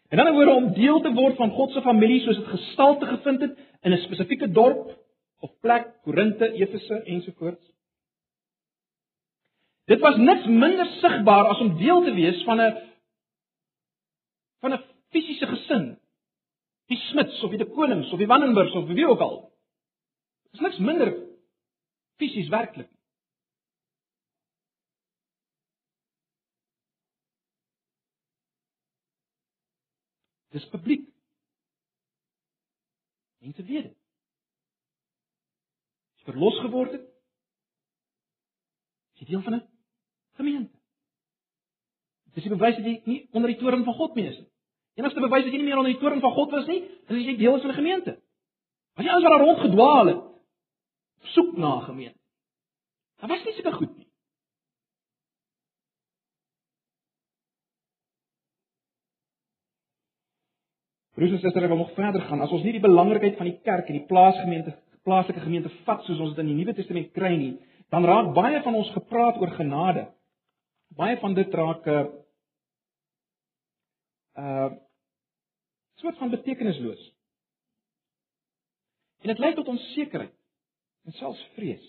En 0.07 0.17
dan 0.17 0.35
oor 0.35 0.47
om 0.47 0.73
deel 0.73 1.01
te 1.01 1.13
word 1.13 1.35
van 1.35 1.49
God 1.51 1.71
se 1.71 1.81
familie 1.81 2.19
soos 2.19 2.37
dit 2.37 2.47
gestalte 2.47 3.05
gevind 3.05 3.41
het 3.41 3.57
in 3.81 3.91
'n 3.91 3.97
spesifieke 3.97 4.51
dorp 4.51 4.97
of 5.39 5.59
plek, 5.59 6.01
Korinte, 6.01 6.51
Efese 6.51 7.01
ensovoorts. 7.03 7.73
Dit 9.85 9.99
was 9.99 10.15
niks 10.15 10.45
minder 10.45 10.85
sigbaar 10.85 11.45
as 11.45 11.59
om 11.59 11.77
deel 11.77 12.03
te 12.03 12.13
wees 12.13 12.43
van 12.43 12.61
'n 12.61 12.77
van 14.59 14.73
'n 14.73 14.83
fisiese 15.09 15.47
gesin. 15.47 15.99
Die 16.85 16.97
Smits 16.97 17.43
of 17.43 17.49
die 17.49 17.57
de 17.57 17.69
Konings 17.69 18.11
of 18.11 18.17
die 18.17 18.27
Wannenbergs 18.27 18.73
of 18.73 18.87
wie 18.87 19.07
ook 19.07 19.19
al. 19.19 19.51
Dit 20.43 20.53
is 20.53 20.59
niks 20.59 20.77
minder 20.77 21.17
fisies 22.17 22.47
werklik. 22.47 22.94
Dis 30.55 30.67
publiek. 30.71 31.03
Mense 33.43 33.63
weet 33.67 33.89
dit. 33.89 33.97
Jy 36.15 36.29
verlos 36.29 36.59
geword 36.63 36.95
het. 36.95 37.03
Jy 39.19 39.27
deel 39.31 39.43
van 39.43 39.55
'n 39.59 39.67
gemeente. 40.39 40.79
Dis 42.35 42.43
die 42.43 42.55
bewys 42.55 42.75
dat 42.75 42.85
jy 42.85 43.01
nie 43.05 43.27
onder 43.31 43.51
die 43.51 43.59
toorn 43.59 43.83
van 43.83 43.93
God 43.93 44.15
meer 44.15 44.31
is 44.31 44.39
nie. 44.39 44.51
Enigste 44.95 45.19
bewys 45.19 45.43
dat 45.43 45.53
jy 45.53 45.59
nie 45.59 45.67
meer 45.67 45.77
onder 45.77 45.91
die 45.91 45.99
toorn 45.99 46.19
van 46.23 46.31
God 46.31 46.51
was 46.51 46.67
nie, 46.67 46.81
is 46.83 47.17
as 47.17 47.27
jy 47.27 47.37
deel 47.37 47.55
is 47.55 47.61
van 47.61 47.71
'n 47.71 47.79
gemeente. 47.81 48.21
As 48.95 49.05
jy 49.05 49.15
ons 49.15 49.23
wat 49.23 49.31
daar 49.31 49.45
rond 49.45 49.59
gedwaal 49.59 50.05
het, 50.07 50.23
soek 51.35 51.57
na 51.57 51.75
'n 51.77 51.85
gemeente. 51.85 52.19
Dan 53.19 53.29
was 53.29 53.43
nie 53.43 53.53
seker 53.53 53.73
goed 53.73 53.97
nie. 53.97 54.04
Broers 61.15 61.31
en 61.31 61.39
susters, 61.39 61.63
ek 61.63 61.71
wil 61.71 61.79
nog 61.79 61.93
verder 61.95 62.25
gaan. 62.27 62.41
As 62.43 62.51
ons 62.51 62.65
nie 62.65 62.73
die 62.75 62.83
belangrikheid 62.83 63.37
van 63.39 63.47
die 63.47 63.59
kerk 63.63 63.87
en 63.87 63.95
die 64.01 64.07
plaasgemeente, 64.09 64.73
plaaslike 65.07 65.45
gemeente 65.45 65.71
vat 65.85 66.03
soos 66.03 66.19
ons 66.19 66.33
dit 66.35 66.43
in 66.43 66.51
die 66.51 66.57
Nuwe 66.57 66.75
Testament 66.75 67.13
kry 67.15 67.31
nie, 67.39 67.53
dan 67.93 68.07
raak 68.07 68.33
baie 68.35 68.59
van 68.65 68.75
ons 68.75 68.91
gepraat 68.91 69.39
oor 69.39 69.53
genade. 69.55 70.09
Baie 70.97 71.15
van 71.21 71.35
dit 71.37 71.53
raak 71.55 71.87
'n 71.87 71.95
uh, 71.95 72.05
uh 74.43 74.71
soort 75.95 76.17
van 76.17 76.29
betekenisloos. 76.29 77.03
En 79.23 79.27
dit 79.31 79.39
lei 79.39 79.53
tot 79.55 79.67
onsekerheid 79.67 80.33
en 81.05 81.11
selfs 81.11 81.45
vrees. 81.55 81.85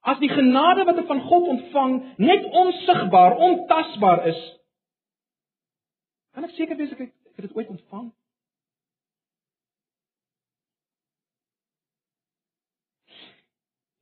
As 0.00 0.18
die 0.18 0.30
genade 0.30 0.84
wat 0.84 0.98
ek 0.98 1.06
van 1.06 1.20
God 1.20 1.48
ontvang 1.48 2.16
net 2.16 2.44
onsigbaar, 2.44 3.36
ontasbaar 3.36 4.26
is, 4.26 4.40
kan 6.32 6.44
ek 6.44 6.54
seker 6.56 6.76
wees 6.78 6.92
ek 6.94 6.98
het 7.04 7.17
dit 7.46 7.54
ooit 7.56 7.68
ontvang? 7.68 8.08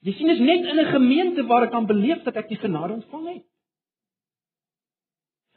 Jy 0.06 0.12
sien 0.14 0.30
dit 0.30 0.38
is 0.38 0.46
net 0.46 0.64
in 0.70 0.78
'n 0.78 0.92
gemeente 0.92 1.46
waar 1.46 1.62
ek 1.66 1.70
kan 1.70 1.86
beleef 1.86 2.22
dat 2.22 2.36
ek 2.36 2.48
die 2.48 2.62
genade 2.62 2.92
ontvang 2.92 3.26
het. 3.34 3.44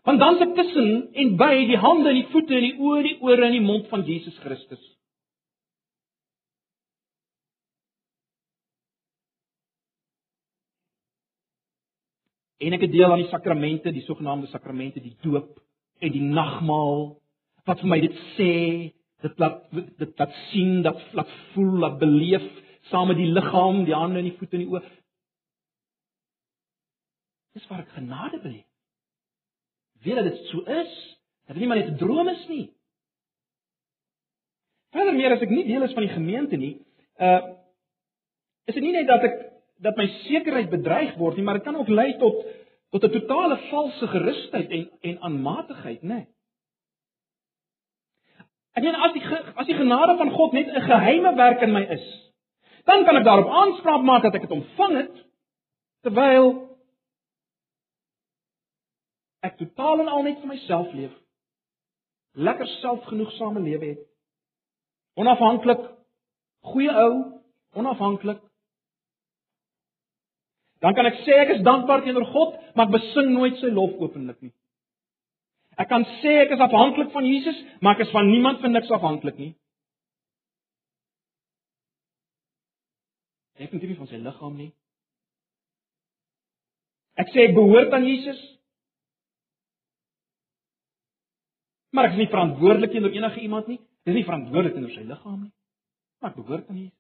Want 0.03 0.19
dan 0.19 0.37
sit 0.37 0.55
tussen 0.55 1.13
en 1.13 1.35
by 1.37 1.65
die 1.67 1.77
hande 1.77 2.09
en 2.09 2.15
die 2.15 2.29
voete 2.31 2.55
en 2.55 2.61
die 2.61 2.77
oë 2.79 2.97
en 2.97 3.03
die 3.03 3.21
ore 3.21 3.45
en 3.45 3.51
die 3.51 3.61
mond 3.61 3.87
van 3.87 4.01
Jesus 4.01 4.37
Christus. 4.37 4.97
En 12.57 12.73
ek 12.73 12.81
het 12.81 12.91
deel 12.91 13.11
aan 13.11 13.21
die 13.21 13.29
sakramente, 13.29 13.91
die 13.91 14.03
sogenaamde 14.03 14.47
sakramente, 14.47 14.99
die 14.99 15.15
doop 15.21 15.61
en 15.99 16.11
die 16.11 16.23
nagmaal 16.23 17.18
wat 17.69 17.83
vir 17.83 17.91
my 17.91 17.99
dit 18.01 18.17
sê, 18.35 18.53
dit 19.23 19.41
laat 19.41 19.61
dit 19.73 20.21
laat 20.21 20.33
sien, 20.49 20.79
dat 20.85 20.99
laat 21.17 21.31
voel, 21.53 21.75
laat 21.83 21.99
beleef 22.01 22.47
saam 22.89 23.11
met 23.11 23.19
die 23.19 23.29
liggaam, 23.29 23.83
die 23.85 23.93
hande 23.93 24.21
en 24.21 24.29
die 24.29 24.35
voete 24.39 24.57
en 24.57 24.63
die 24.63 24.71
oë. 24.71 24.81
Dis 27.57 27.67
waar 27.69 27.83
ek 27.83 27.93
genade 27.97 28.39
beleef. 28.41 28.65
Weet 30.05 30.21
dat 30.21 30.29
dit 30.29 30.43
so 30.49 30.63
is, 30.63 30.93
dat 31.45 31.57
dit 31.57 31.63
nie 31.63 31.69
maar 31.69 31.81
net 31.81 31.91
'n 31.91 32.01
droom 32.01 32.29
is 32.29 32.47
nie. 32.47 32.69
Verder 34.95 35.13
meer 35.13 35.35
as 35.35 35.41
ek 35.41 35.49
nie 35.49 35.67
deel 35.67 35.83
is 35.83 35.93
van 35.93 36.07
die 36.07 36.15
gemeente 36.15 36.57
nie, 36.57 36.75
uh 37.19 37.55
is 38.65 38.75
dit 38.75 38.83
nie 38.83 38.93
net 38.93 39.07
dat 39.07 39.23
ek 39.23 39.37
dat 39.81 39.97
my 39.97 40.05
sekerheid 40.25 40.69
bedreig 40.69 41.15
word 41.17 41.35
nie, 41.35 41.43
maar 41.43 41.57
dit 41.57 41.63
kan 41.63 41.75
ook 41.75 41.89
lei 41.89 42.17
tot 42.17 42.45
tot 42.91 43.03
'n 43.03 43.11
totale 43.11 43.57
valse 43.69 44.07
gerusheid 44.07 44.69
en 44.69 44.89
en 45.01 45.21
aanmatigheid, 45.21 46.01
né? 46.01 46.07
Nee. 46.07 46.27
Ek 48.77 48.83
meen 48.85 48.95
as 48.95 49.13
die 49.15 49.23
as 49.55 49.67
die 49.67 49.77
genade 49.77 50.15
van 50.17 50.31
God 50.35 50.53
net 50.53 50.67
'n 50.67 50.87
geheime 50.87 51.35
werk 51.35 51.61
in 51.61 51.73
my 51.73 51.83
is, 51.97 52.05
dan 52.85 53.05
kan 53.05 53.17
ek 53.17 53.25
daarop 53.25 53.49
aanspraak 53.49 54.03
maak 54.03 54.23
dat 54.23 54.35
ek 54.35 54.41
dit 54.41 54.57
ontvang 54.57 54.95
het 54.97 55.15
terwyl 56.03 56.69
ek 59.41 59.57
totaal 59.57 59.99
en 59.99 60.07
al 60.07 60.23
net 60.23 60.39
vir 60.39 60.47
myself 60.47 60.93
leef. 60.93 61.15
Lekker 62.33 62.67
selfgenoegsame 62.67 63.59
lewe 63.59 63.85
het. 63.85 64.05
Onafhanklik, 65.19 65.81
goeie 66.71 66.91
ou, 66.91 67.41
onafhanklik. 67.73 68.39
Dan 70.79 70.95
kan 70.95 71.09
ek 71.09 71.19
sê 71.25 71.35
ek 71.43 71.55
is 71.57 71.63
dankbaar 71.67 72.05
teenoor 72.05 72.27
God, 72.31 72.55
maar 72.75 72.87
ek 72.87 72.95
besing 72.95 73.33
nooit 73.33 73.57
sy 73.59 73.71
lof 73.75 73.97
openlik 73.99 74.39
nie. 74.41 74.53
Ek 75.79 75.87
kan 75.87 76.03
sê 76.19 76.33
ek 76.43 76.51
is 76.55 76.61
afhanklik 76.63 77.13
van 77.13 77.23
Jesus, 77.23 77.55
maar 77.79 77.95
ek 77.95 78.07
is 78.07 78.11
van 78.11 78.27
niemand 78.27 78.59
vir 78.59 78.71
niks 78.73 78.91
afhanklik 78.91 79.37
nie. 79.39 79.53
Ek 83.59 83.71
het 83.71 83.83
nie 83.83 83.95
van 83.95 84.07
sy 84.07 84.19
liggaam 84.19 84.55
nie. 84.59 84.69
Ek 87.19 87.31
sê 87.31 87.47
ek 87.47 87.55
behoort 87.55 87.95
aan 87.95 88.07
Jesus. 88.07 88.39
Maar 91.95 92.09
ek 92.09 92.15
is 92.15 92.21
nie 92.21 92.31
verantwoordelik 92.31 92.93
teenoor 92.93 93.15
enige 93.15 93.43
iemand 93.43 93.67
nie. 93.71 93.79
Ek 94.03 94.13
is 94.13 94.19
nie 94.19 94.27
verantwoordelik 94.27 94.75
teenoor 94.75 94.95
sy 94.95 95.03
liggaam 95.07 95.41
nie. 95.45 95.53
Maar 96.19 96.31
ek 96.31 96.39
behoort 96.39 96.71
aan 96.71 96.79
Jesus. 96.79 96.95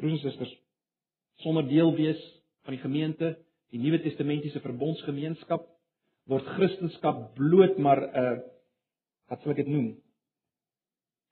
Broers 0.00 0.18
en 0.18 0.22
susters, 0.24 0.52
sonder 1.44 1.68
deel 1.68 1.92
wees 1.94 2.20
van 2.66 2.74
die 2.74 2.82
gemeente, 2.82 3.28
die 3.72 3.80
Nuwe 3.80 4.02
Testamentiese 4.04 4.60
verbondsgemeenskap, 4.60 5.64
word 6.28 6.48
Christendom 6.56 7.28
bloot 7.36 7.78
maar 7.78 8.00
'n 8.02 8.16
uh, 8.22 8.40
wat 9.32 9.40
sou 9.42 9.50
ek 9.50 9.64
dit 9.64 9.70
noem? 9.72 9.96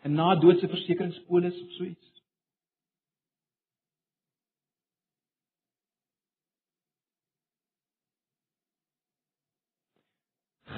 'n 0.04 0.14
na-doodse 0.16 0.68
versekeringspolis 0.68 1.56
of 1.62 1.72
so 1.76 1.84
iets. 1.84 2.08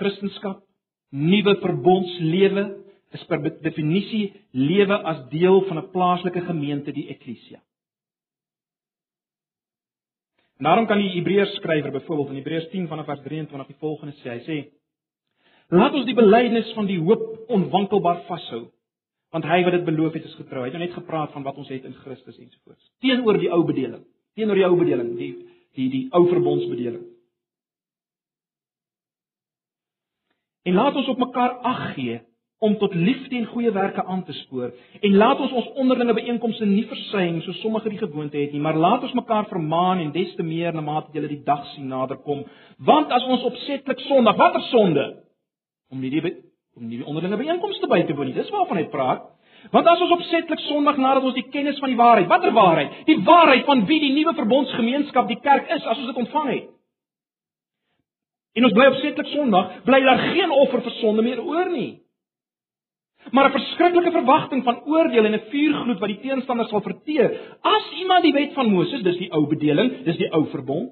Christendom, 0.02 0.62
nuwe 1.10 1.54
verbondslewe 1.62 2.64
is 3.12 3.24
per 3.28 3.38
definisie 3.62 4.32
lewe 4.50 4.98
as 5.04 5.28
deel 5.30 5.62
van 5.68 5.78
'n 5.78 5.90
plaaslike 5.94 6.40
gemeente, 6.40 6.92
die 6.92 7.08
eklesia. 10.62 10.68
Daarom 10.68 10.86
kan 10.86 10.98
die 10.98 11.10
Hebreërs 11.10 11.54
skrywer 11.56 11.90
byvoorbeeld 11.90 12.28
in 12.28 12.34
Hebreërs 12.36 12.70
10 12.70 12.88
vanaf 12.88 13.06
vers 13.06 13.20
23 13.22 13.66
die 13.66 13.76
volgende 13.78 14.14
sê. 14.14 14.30
Hy 14.30 14.40
sê: 14.46 14.72
Laat 15.70 15.94
ons 15.94 16.06
die 16.06 16.14
belydenis 16.14 16.72
van 16.74 16.86
die 16.86 16.98
hoop 16.98 17.48
onwankelbaar 17.48 18.24
vashou, 18.26 18.70
want 19.32 19.44
hy 19.44 19.62
wat 19.64 19.72
dit 19.72 19.84
beloof 19.84 20.12
het 20.12 20.24
is 20.24 20.34
getrou. 20.34 20.62
Hy 20.62 20.70
het 20.70 20.78
nou 20.78 20.86
net 20.86 20.94
gepraat 20.94 21.32
van 21.32 21.42
wat 21.42 21.56
ons 21.56 21.68
het 21.68 21.84
in 21.84 21.94
Christus 21.94 22.38
ensovoorts. 22.38 22.90
Teenoor 23.00 23.38
die 23.38 23.50
ou 23.50 23.64
bedeling, 23.64 24.04
teenoor 24.34 24.54
die 24.54 24.66
ou 24.66 24.76
bedeling, 24.76 25.16
die 25.16 25.32
die 25.72 25.88
die 25.90 26.08
ou 26.12 26.28
verbondsbedeling. 26.28 27.06
En 30.62 30.74
laat 30.74 30.94
ons 30.94 31.08
op 31.08 31.18
mekaar 31.18 31.58
ag 31.64 31.94
gee 31.94 32.20
om 32.62 32.76
tot 32.78 32.94
liefde 32.94 33.36
en 33.36 33.48
goeie 33.50 33.72
werke 33.74 34.04
aan 34.04 34.22
te 34.24 34.32
spoor. 34.32 34.70
En 35.00 35.16
laat 35.16 35.40
ons 35.42 35.52
ons 35.58 35.70
onderlinge 35.82 36.14
byeenkomste 36.14 36.66
nie 36.66 36.84
versuim 36.86 37.40
soos 37.42 37.58
sommige 37.60 37.90
die 37.90 37.98
gewoonte 37.98 38.38
het 38.38 38.52
nie, 38.54 38.60
maar 38.62 38.78
laat 38.78 39.02
ons 39.02 39.16
mekaar 39.18 39.48
vermaan 39.50 39.98
en 39.98 40.12
des 40.14 40.30
te 40.38 40.46
meer 40.46 40.74
na 40.74 40.84
mate 40.84 41.10
jy 41.16 41.26
die 41.26 41.42
dag 41.46 41.64
sien 41.72 41.88
naderkom. 41.90 42.44
Want 42.86 43.10
as 43.10 43.26
ons 43.26 43.48
opsetlik 43.50 44.04
Sondag, 44.06 44.38
watter 44.38 44.62
sonde? 44.70 45.06
Om 45.90 46.00
nie 46.00 46.10
die 46.14 46.22
om 46.78 46.86
nie 46.86 47.00
die 47.00 47.06
onderlinge 47.06 47.40
byeenkomste 47.40 47.88
by 47.90 47.98
te 48.06 48.14
woon 48.14 48.30
nie. 48.30 48.36
Dis 48.36 48.50
waarvan 48.54 48.78
hy 48.78 48.84
praat. 48.92 49.26
Want 49.74 49.86
as 49.86 50.04
ons 50.06 50.14
opsetlik 50.16 50.62
Sondag 50.68 51.00
nadat 51.02 51.26
ons 51.26 51.34
die 51.34 51.48
kennis 51.50 51.82
van 51.82 51.90
die 51.90 51.98
waarheid, 51.98 52.30
watter 52.30 52.54
waarheid? 52.54 53.02
Die 53.10 53.18
waarheid 53.26 53.66
van 53.66 53.84
wie 53.90 53.98
die 54.06 54.12
nuwe 54.14 54.36
verbondsgemeenskap, 54.38 55.26
die 55.28 55.40
kerk 55.42 55.66
is, 55.70 55.82
as 55.82 55.98
ons 55.98 56.12
dit 56.12 56.22
ontvang 56.24 56.48
het. 56.52 56.70
En 58.54 58.70
ons 58.70 58.78
bly 58.78 58.86
opsetlik 58.92 59.34
Sondag, 59.34 59.82
bly 59.86 60.00
daar 60.06 60.24
geen 60.30 60.54
offer 60.62 60.82
vir 60.86 60.96
sonde 61.00 61.26
meer 61.26 61.42
oor 61.42 61.70
nie. 61.74 62.01
Maar 63.30 63.48
'n 63.48 63.58
verskriklike 63.58 64.10
verwagting 64.10 64.64
van 64.64 64.82
oordeel 64.84 65.24
en 65.24 65.34
'n 65.34 65.48
vuurgloed 65.50 65.98
wat 65.98 66.08
die 66.08 66.20
teenstanders 66.20 66.68
sal 66.68 66.80
verteer. 66.80 67.56
As 67.60 67.92
iemand 67.98 68.22
die 68.22 68.32
wet 68.32 68.52
van 68.52 68.70
Moses, 68.70 69.02
dis 69.02 69.16
die 69.16 69.32
ou 69.32 69.46
bedeling, 69.46 70.04
dis 70.04 70.16
die 70.16 70.32
ou 70.32 70.46
verbond. 70.46 70.90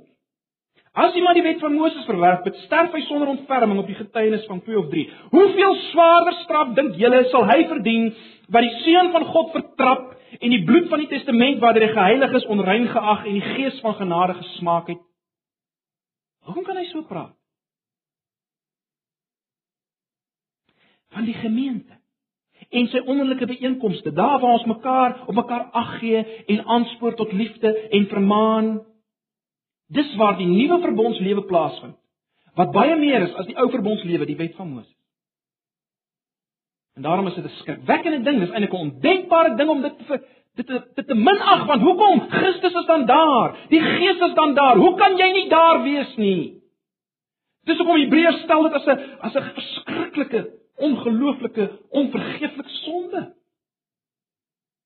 As 0.93 1.15
iemand 1.15 1.35
die 1.35 1.43
wet 1.43 1.61
van 1.63 1.73
Moses 1.73 2.05
verwerp, 2.05 2.45
het 2.45 2.57
sterf 2.65 2.93
hy 2.93 3.01
sonder 3.07 3.29
ontferming 3.29 3.79
op 3.79 3.87
die 3.87 3.95
getuienis 3.95 4.47
van 4.51 4.63
2 4.63 4.79
of 4.79 4.89
3. 4.91 5.05
Hoeveel 5.31 5.75
swaarder 5.75 6.33
straf 6.33 6.73
dink 6.75 6.97
julle 6.99 7.25
sal 7.31 7.47
hy 7.47 7.61
verdien 7.71 8.09
wat 8.49 8.67
die 8.67 8.81
seun 8.83 9.13
van 9.15 9.25
God 9.25 9.53
vertrap 9.55 10.17
en 10.41 10.51
die 10.51 10.65
bloed 10.65 10.89
van 10.91 10.99
die 10.99 11.11
testament 11.13 11.63
waardeur 11.63 11.87
hy 11.87 11.93
geheilig 11.93 12.35
is 12.41 12.49
onrein 12.51 12.89
geag 12.91 13.23
en 13.27 13.39
die 13.39 13.55
gees 13.55 13.79
van 13.85 13.95
genade 13.95 14.35
gesmaak 14.41 14.91
het? 14.91 14.99
Hoekom 16.49 16.67
kan 16.67 16.81
hy 16.81 16.89
so 16.91 17.07
praat? 17.07 17.37
Van 21.15 21.25
die 21.25 21.39
gemeente 21.39 22.00
en 22.71 22.87
sy 22.87 23.01
onderlinge 23.03 23.47
byeenkomste, 23.51 24.13
daar 24.15 24.39
waar 24.41 24.59
ons 24.59 24.69
mekaar 24.71 25.17
op 25.27 25.35
mekaar 25.35 25.69
ag 25.73 25.99
gee 25.99 26.23
en 26.47 26.65
aanspoor 26.65 27.15
tot 27.19 27.33
liefde 27.33 27.73
en 27.91 28.07
vermaan. 28.07 28.71
Dis 29.91 30.15
waar 30.17 30.37
die 30.39 30.47
nuwe 30.47 30.79
verbondslewe 30.81 31.43
plaasvind. 31.51 31.97
Wat 32.55 32.73
baie 32.75 32.97
meer 32.99 33.27
is 33.27 33.35
as 33.35 33.47
die 33.47 33.57
ou 33.59 33.71
verbondslewe, 33.71 34.27
die 34.27 34.39
wet 34.39 34.55
van 34.59 34.71
Moses. 34.71 34.95
En 36.95 37.03
daarom 37.03 37.27
is 37.27 37.35
dit 37.35 37.45
'n 37.45 37.49
skrikwekkende 37.49 38.23
ding, 38.23 38.41
dis 38.41 38.51
eintlik 38.51 38.73
'n 38.73 38.85
ondenkbare 38.87 39.57
ding 39.57 39.69
om 39.69 39.83
dit 39.83 39.99
te 39.99 40.21
dit 40.55 40.67
te, 40.67 40.93
te, 40.95 41.05
te 41.05 41.15
minag 41.15 41.67
want 41.67 41.83
hoekom? 41.83 42.21
Christus 42.29 42.75
is 42.75 42.87
dan 42.87 43.07
daar. 43.07 43.57
Die 43.69 43.81
Gees 43.81 44.19
is 44.19 44.35
dan 44.35 44.55
daar. 44.55 44.77
Hoe 44.77 44.95
kan 44.97 45.17
jy 45.17 45.33
nie 45.33 45.49
daar 45.49 45.83
wees 45.83 46.17
nie? 46.17 46.63
Dis 47.65 47.77
hoekom 47.77 48.01
Hebreërs 48.01 48.43
stel 48.43 48.63
dit 48.63 48.73
as 48.73 48.87
'n 48.87 48.99
as 49.21 49.35
'n 49.35 49.43
verskriklike 49.55 50.51
ongelooflike, 50.81 51.87
onvergeeflike 51.89 52.69
sonde. 52.69 53.37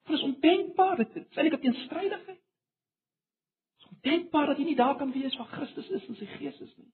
Dit 0.04 0.16
is 0.16 0.22
ondenkbaar, 0.22 0.96
dit 0.96 1.16
is 1.16 1.36
eintlik 1.36 1.60
'n 1.60 1.62
teenstrydigheid. 1.62 2.42
Dit 2.42 3.78
is 3.78 3.88
ondenkbaar 3.88 4.46
dat 4.46 4.58
jy 4.58 4.64
nie 4.64 4.76
daar 4.76 4.96
kan 4.96 5.12
wees 5.12 5.36
waar 5.36 5.46
Christus 5.46 5.88
is 5.88 6.06
en 6.06 6.16
sy 6.16 6.26
Gees 6.26 6.60
is 6.60 6.76
nie. 6.76 6.92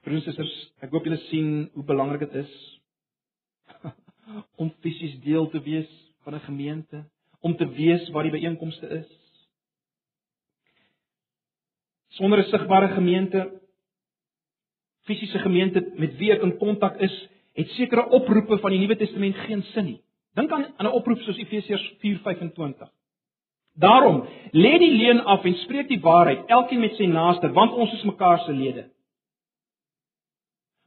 Vriende 0.00 0.24
en 0.24 0.32
susters, 0.32 0.72
ek 0.80 0.90
hoop 0.90 1.04
julle 1.04 1.20
sien 1.28 1.70
hoe 1.74 1.84
belangrik 1.84 2.20
dit 2.20 2.34
is 2.44 2.52
om 4.62 4.74
fisies 4.80 5.20
deel 5.20 5.48
te 5.48 5.60
wees 5.60 5.90
van 6.22 6.34
'n 6.34 6.40
gemeente, 6.40 7.04
om 7.40 7.56
te 7.56 7.68
weet 7.68 8.08
waar 8.08 8.22
die 8.22 8.36
byeenkomste 8.38 8.88
is 8.88 9.17
sonder 12.18 12.38
'n 12.42 12.50
sigbare 12.50 12.88
gemeente 12.98 13.58
fisiese 15.08 15.38
gemeente 15.38 15.80
met 15.96 16.16
wie 16.20 16.32
ek 16.34 16.44
in 16.44 16.56
kontak 16.60 17.00
is, 17.00 17.14
het 17.58 17.72
sekere 17.78 18.08
oproepe 18.14 18.58
van 18.60 18.74
die 18.74 18.82
Nuwe 18.82 18.96
Testament 19.00 19.36
geen 19.46 19.64
sin 19.72 19.84
nie. 19.84 20.00
Dink 20.36 20.52
aan 20.52 20.66
'n 20.78 20.92
oproep 20.98 21.20
soos 21.24 21.38
Efesiërs 21.38 21.84
4:25. 22.04 22.90
Daarom, 23.74 24.26
lê 24.52 24.78
die 24.78 24.90
leuen 24.90 25.24
af 25.24 25.44
en 25.44 25.54
spreek 25.54 25.88
die 25.88 26.00
waarheid, 26.00 26.46
elkeen 26.46 26.80
met 26.80 26.94
sy 26.96 27.06
naaste, 27.06 27.52
want 27.52 27.72
ons 27.72 27.92
is 27.92 28.02
mekaar 28.02 28.38
se 28.38 28.52
lede. 28.52 28.90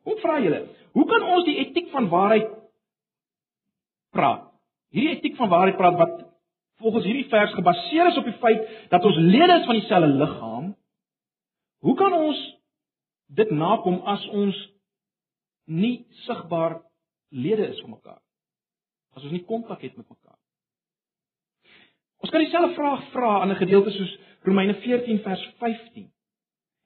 Hoe 0.03 0.17
vra 0.19 0.39
julle? 0.41 0.67
Hoe 0.91 1.05
kan 1.05 1.23
ons 1.23 1.45
die 1.45 1.57
etiek 1.57 1.89
van 1.89 2.09
waarheid 2.09 2.49
praat? 4.11 4.51
Hierdie 4.91 5.17
etiek 5.17 5.35
van 5.35 5.49
waarheid 5.49 5.77
praat 5.77 5.97
wat 5.97 6.25
volgens 6.81 7.05
hierdie 7.05 7.29
vers 7.29 7.53
gebaseer 7.53 8.07
is 8.07 8.17
op 8.17 8.25
die 8.25 8.39
feit 8.41 8.89
dat 8.89 9.05
ons 9.05 9.17
lede 9.17 9.59
is 9.59 9.65
van 9.65 9.75
dieselfde 9.79 10.07
liggaam 10.07 10.75
Hoe 11.81 11.95
kan 11.97 12.13
ons 12.13 12.39
dit 13.33 13.51
nakom 13.51 14.01
as 14.05 14.25
ons 14.37 14.57
nie 15.71 16.05
sigbaar 16.25 16.81
lede 17.29 17.71
is 17.71 17.79
van 17.81 17.95
mekaar? 17.95 18.21
As 19.17 19.25
ons 19.25 19.33
nie 19.33 19.45
kontak 19.47 19.81
het 19.81 19.97
met 19.97 20.07
mekaar. 20.07 20.37
Ons 22.21 22.29
kan 22.29 22.43
dieselfde 22.43 22.75
vraag 22.77 23.07
vra 23.11 23.39
aan 23.41 23.51
'n 23.51 23.61
gedeelte 23.63 23.91
soos 23.91 24.17
Romeine 24.45 24.75
14 24.81 25.19
vers 25.19 25.43
15 25.57 26.11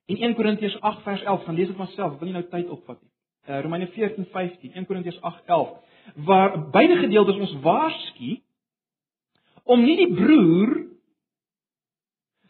en 0.06 0.18
1 0.18 0.36
Korintiërs 0.36 0.80
8 0.82 1.04
vers 1.04 1.22
11. 1.22 1.44
Gaan 1.44 1.56
lees 1.56 1.68
dit 1.68 1.76
van 1.76 1.88
self, 1.88 2.14
ek 2.14 2.20
wil 2.20 2.30
nie 2.30 2.40
nou 2.40 2.50
tyd 2.50 2.70
opvat 2.70 3.02
nie. 3.02 3.12
Uh, 3.48 3.62
Romeine 3.62 3.88
14 3.88 4.26
15, 4.26 4.74
1 4.74 4.86
Korintiërs 4.86 5.22
8 5.22 5.46
11 5.46 5.84
waar 6.14 6.70
beide 6.70 6.96
gedeeltes 6.96 7.36
ons 7.36 7.54
waarsku 7.62 8.42
om 9.64 9.84
nie 9.84 9.98
die 9.98 10.14
broer 10.14 10.74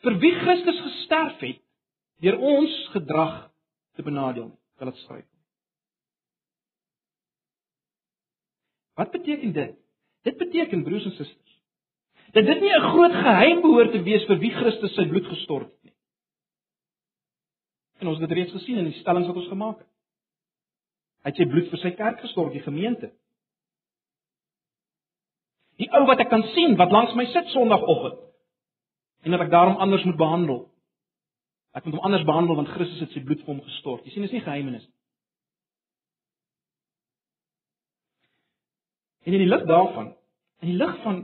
vir 0.04 0.18
wie 0.20 0.34
Christus 0.40 0.80
gesterf 0.82 1.40
het 1.40 1.65
deur 2.24 2.38
ons 2.40 2.76
gedrag 2.94 3.52
te 3.96 4.04
benadeel 4.04 4.50
nie. 4.50 4.62
Hulle 4.80 4.92
het 4.92 5.00
skryf. 5.00 5.28
Wat 8.96 9.12
beteken 9.12 9.52
dit? 9.56 9.76
Dit 10.28 10.38
beteken 10.38 10.84
broers 10.84 11.06
en 11.06 11.16
susters 11.16 11.56
dat 12.36 12.46
dit 12.46 12.62
nie 12.62 12.74
'n 12.76 12.90
groot 12.92 13.12
geheim 13.12 13.62
behoort 13.62 13.92
te 13.92 14.04
wees 14.04 14.26
vir 14.26 14.38
wie 14.38 14.52
Christus 14.52 14.94
sy 14.96 15.08
bloed 15.08 15.26
gestort 15.26 15.70
het 15.72 15.84
nie. 15.84 15.94
En 18.00 18.08
ons 18.08 18.20
het 18.20 18.30
dit 18.30 18.38
reeds 18.38 18.52
gesien 18.52 18.78
in 18.78 18.90
die 18.92 19.00
stellings 19.00 19.28
wat 19.28 19.36
ons 19.36 19.48
gemaak 19.48 19.78
het. 19.78 19.88
Hy 21.24 21.30
het 21.30 21.38
sy 21.38 21.46
bloed 21.46 21.70
vir 21.70 21.80
sy 21.80 21.92
kerk 21.92 22.20
gestort, 22.20 22.52
die 22.54 22.62
gemeente. 22.62 23.14
Die 25.78 25.90
ou 25.92 26.06
wat 26.06 26.20
ek 26.20 26.30
kan 26.30 26.44
sien 26.44 26.76
wat 26.76 26.92
langs 26.92 27.16
my 27.16 27.26
sit 27.26 27.48
Sondagoggend 27.48 28.20
en 29.24 29.32
dat 29.32 29.42
ek 29.42 29.52
daarom 29.52 29.78
anders 29.78 30.04
moet 30.04 30.18
behandel. 30.18 30.60
Ek 31.76 31.84
moet 31.84 31.98
hom 31.98 32.06
anders 32.08 32.26
behandel 32.28 32.56
want 32.56 32.72
Christus 32.72 33.04
het 33.04 33.12
sy 33.12 33.24
bloed 33.26 33.42
vir 33.44 33.52
hom 33.52 33.64
gestort. 33.66 34.06
Jy 34.06 34.14
sien, 34.14 34.24
dit 34.24 34.32
is 34.32 34.38
nie 34.38 34.46
geheimenis 34.46 34.86
nie. 34.86 34.94
En 39.26 39.34
in 39.34 39.42
die 39.42 39.50
lig 39.50 39.64
daarvan, 39.66 40.12
in 40.62 40.72
die 40.72 40.78
lig 40.80 41.00
van 41.04 41.24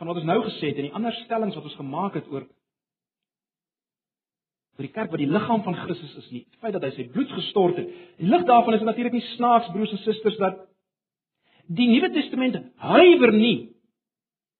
van 0.00 0.08
wat 0.08 0.16
ons 0.16 0.24
nou 0.24 0.38
gesê 0.46 0.70
het 0.70 0.78
en 0.80 0.86
die 0.88 0.96
ander 0.96 1.12
stellings 1.26 1.56
wat 1.58 1.66
ons 1.68 1.76
gemaak 1.76 2.14
het 2.16 2.28
oor 2.32 2.46
oor 4.80 4.86
die 4.86 4.94
kerk 4.94 5.10
wat 5.12 5.20
die 5.20 5.28
liggaam 5.28 5.60
van 5.66 5.76
Christus 5.82 6.14
is 6.22 6.30
nie, 6.32 6.46
die 6.48 6.60
feit 6.62 6.72
dat 6.72 6.86
hy 6.86 6.90
sy 6.94 7.04
bloed 7.12 7.28
gestort 7.36 7.76
het. 7.76 7.90
In 8.16 8.30
lig 8.32 8.46
daarvan 8.48 8.74
is 8.74 8.80
dit 8.80 8.88
natuurlik 8.88 9.16
nie 9.18 9.26
snaaks 9.34 9.68
broers 9.74 9.92
en 9.92 10.00
susters 10.06 10.38
dat 10.40 10.62
die 11.68 11.90
Nuwe 11.90 12.08
Testament 12.14 12.56
huiwer 12.80 13.34
nie 13.36 13.58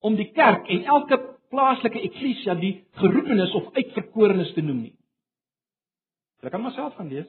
om 0.04 0.18
die 0.20 0.28
kerk 0.36 0.68
en 0.68 0.84
elke 0.84 1.18
plaaslike 1.50 2.00
eklesia 2.06 2.54
die 2.58 2.74
geroepenes 3.02 3.52
of 3.58 3.70
uitverkorenes 3.74 4.52
te 4.54 4.62
noem 4.64 4.84
nie. 4.86 4.94
Jy 6.40 6.52
kan 6.52 6.62
myself 6.64 6.94
gaan 6.96 7.10
lees. 7.12 7.28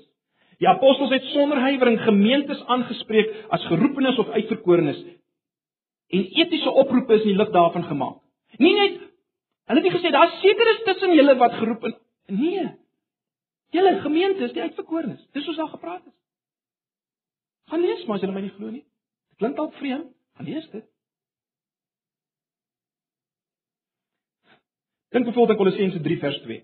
Die 0.62 0.70
apostels 0.70 1.12
het 1.12 1.26
sonder 1.34 1.60
huiwering 1.60 1.98
gemeentes 2.06 2.62
aangespreek 2.70 3.34
as 3.50 3.66
geroepenes 3.72 4.20
of 4.22 4.30
uitverkorenes 4.30 5.02
en 6.12 6.28
etiese 6.44 6.72
oproepe 6.76 7.16
is 7.16 7.24
in 7.24 7.32
die 7.32 7.40
lig 7.40 7.52
daarvan 7.56 7.86
gemaak. 7.88 8.20
Nie 8.60 8.74
net 8.76 9.00
hulle 9.72 9.80
het 9.80 9.88
nie 9.88 9.94
gesê 9.94 10.12
daar's 10.12 10.40
sekeres 10.44 10.82
tussen 10.84 11.14
julle 11.16 11.38
wat 11.40 11.56
geroep 11.60 11.86
en 11.88 11.96
nee. 12.28 12.66
Julle 13.72 13.94
gemeente 14.04 14.44
is 14.44 14.52
die 14.52 14.62
uitverkorenes. 14.62 15.22
Dis 15.32 15.46
soos 15.48 15.56
daar 15.56 15.72
gepraat 15.72 16.04
is. 16.06 16.16
Gaan 17.72 17.86
lees 17.86 18.04
maar 18.06 18.20
as 18.20 18.26
jy 18.26 18.32
my 18.32 18.44
nie 18.44 18.56
glo 18.58 18.68
nie. 18.68 18.84
Dit 19.32 19.40
klink 19.40 19.56
dalk 19.56 19.78
vreemd. 19.80 20.12
Gaan 20.36 20.50
lees 20.50 20.68
dit. 20.74 20.86
Dink 25.12 25.26
byvoorbeeld 25.26 25.50
aan 25.50 25.66
Kolossense 25.66 26.02
3 26.02 26.18
vers 26.18 26.42
2. 26.42 26.62